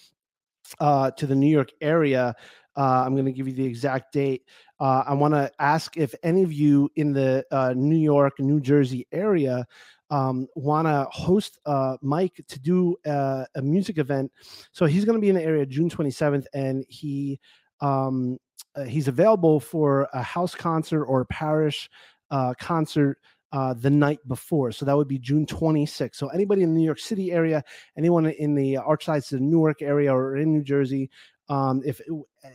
uh, 0.81 1.11
to 1.13 1.27
the 1.27 1.35
New 1.35 1.51
York 1.51 1.71
area. 1.81 2.35
Uh, 2.77 3.03
I'm 3.05 3.15
going 3.15 3.27
to 3.27 3.33
give 3.33 3.49
you 3.49 3.55
the 3.55 3.65
exact 3.65 4.13
date. 4.13 4.43
Uh, 4.79 5.03
I 5.07 5.15
want 5.15 5.33
to 5.33 5.51
ask 5.59 5.97
if 5.97 6.15
any 6.23 6.43
of 6.43 6.53
you 6.53 6.91
in 6.97 7.13
the 7.13 7.45
uh, 7.51 7.73
New 7.75 7.97
York, 7.97 8.39
New 8.39 8.61
Jersey 8.61 9.07
area 9.13 9.67
um, 10.11 10.47
want 10.55 10.87
to 10.87 11.07
host 11.11 11.59
uh, 11.67 11.97
Mike 12.01 12.41
to 12.49 12.59
do 12.59 12.97
a, 13.05 13.47
a 13.55 13.63
music 13.63 13.99
event. 13.99 14.31
So 14.73 14.87
he's 14.87 15.05
going 15.05 15.17
to 15.17 15.21
be 15.21 15.29
in 15.29 15.37
the 15.37 15.43
area 15.43 15.67
June 15.67 15.91
27th, 15.91 16.45
and 16.55 16.85
he 16.89 17.41
um, 17.81 18.39
uh, 18.75 18.85
he's 18.85 19.09
available 19.09 19.61
for 19.61 20.09
a 20.13 20.23
house 20.23 20.55
concert 20.55 21.05
or 21.05 21.25
parish 21.27 21.91
uh, 22.31 22.55
concert 22.59 23.19
uh, 23.53 23.75
the 23.75 23.91
night 23.91 24.19
before. 24.29 24.73
So 24.73 24.85
that 24.85 24.97
would 24.97 25.09
be 25.09 25.19
June 25.19 25.47
26th. 25.47 26.15
So 26.15 26.29
anybody 26.29 26.63
in 26.63 26.73
the 26.73 26.79
New 26.79 26.85
York 26.85 26.99
City 26.99 27.33
area, 27.33 27.63
anyone 27.97 28.27
in 28.27 28.55
the 28.55 28.75
Archdiocese 28.75 29.33
of 29.33 29.41
Newark 29.41 29.83
area 29.83 30.15
or 30.15 30.37
in 30.37 30.53
New 30.53 30.63
Jersey, 30.63 31.11
um, 31.49 31.81
if 31.85 32.01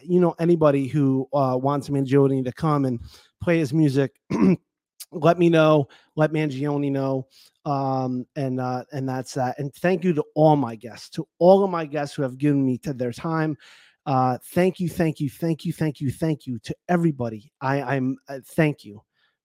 you 0.04 0.20
know 0.20 0.36
anybody 0.40 0.88
who 0.88 1.28
uh, 1.34 1.58
wants 1.60 1.90
Mangione 1.90 2.44
to 2.44 2.52
come 2.52 2.86
and 2.86 3.00
play 3.42 3.58
his 3.58 3.74
music. 3.74 4.12
let 5.12 5.38
me 5.38 5.50
know 5.50 5.88
let 6.16 6.32
mangione 6.32 6.92
know 6.92 7.28
um, 7.66 8.26
and 8.36 8.60
uh, 8.60 8.84
and 8.92 9.08
that's 9.08 9.34
that 9.34 9.58
and 9.60 9.74
thank 9.76 10.04
you 10.04 10.14
to 10.14 10.24
all 10.36 10.56
my 10.56 10.76
guests 10.76 11.10
to 11.10 11.28
all 11.40 11.64
of 11.64 11.70
my 11.70 11.86
guests 11.86 12.16
who 12.16 12.22
have 12.24 12.38
given 12.38 12.66
me 12.66 12.78
to 12.78 12.94
their 12.94 13.12
time 13.12 13.58
uh, 14.06 14.38
thank 14.54 14.80
you 14.80 14.90
thank 14.90 15.20
you 15.20 15.30
thank 15.30 15.66
you 15.66 15.74
thank 15.74 16.00
you 16.00 16.12
thank 16.12 16.48
you 16.48 16.58
to 16.60 16.76
everybody 16.90 17.52
i 17.62 17.82
i'm 17.82 18.18
uh, 18.30 18.40
thank 18.56 18.84
you 18.84 19.02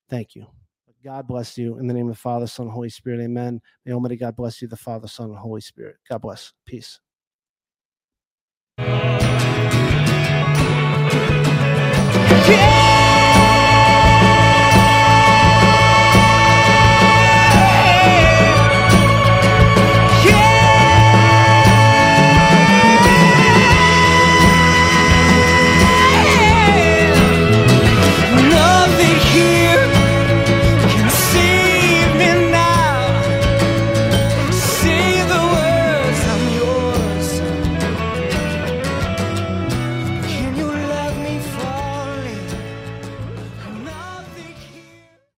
thank 0.09 0.35
you 0.35 0.47
god 1.05 1.27
bless 1.27 1.59
you 1.59 1.79
in 1.79 1.87
the 1.87 1.95
name 1.95 2.09
of 2.09 2.15
the 2.15 2.21
father 2.21 2.47
son 2.47 2.69
holy 2.69 2.89
spirit 2.89 3.21
amen 3.21 3.61
may 3.85 3.93
almighty 3.93 4.17
god 4.17 4.35
bless 4.35 4.63
you 4.63 4.69
the 4.69 4.77
father 4.77 5.09
son 5.09 5.31
and 5.31 5.39
holy 5.39 5.61
spirit 5.61 5.97
god 6.09 6.19
bless 6.19 6.53
peace 6.65 7.01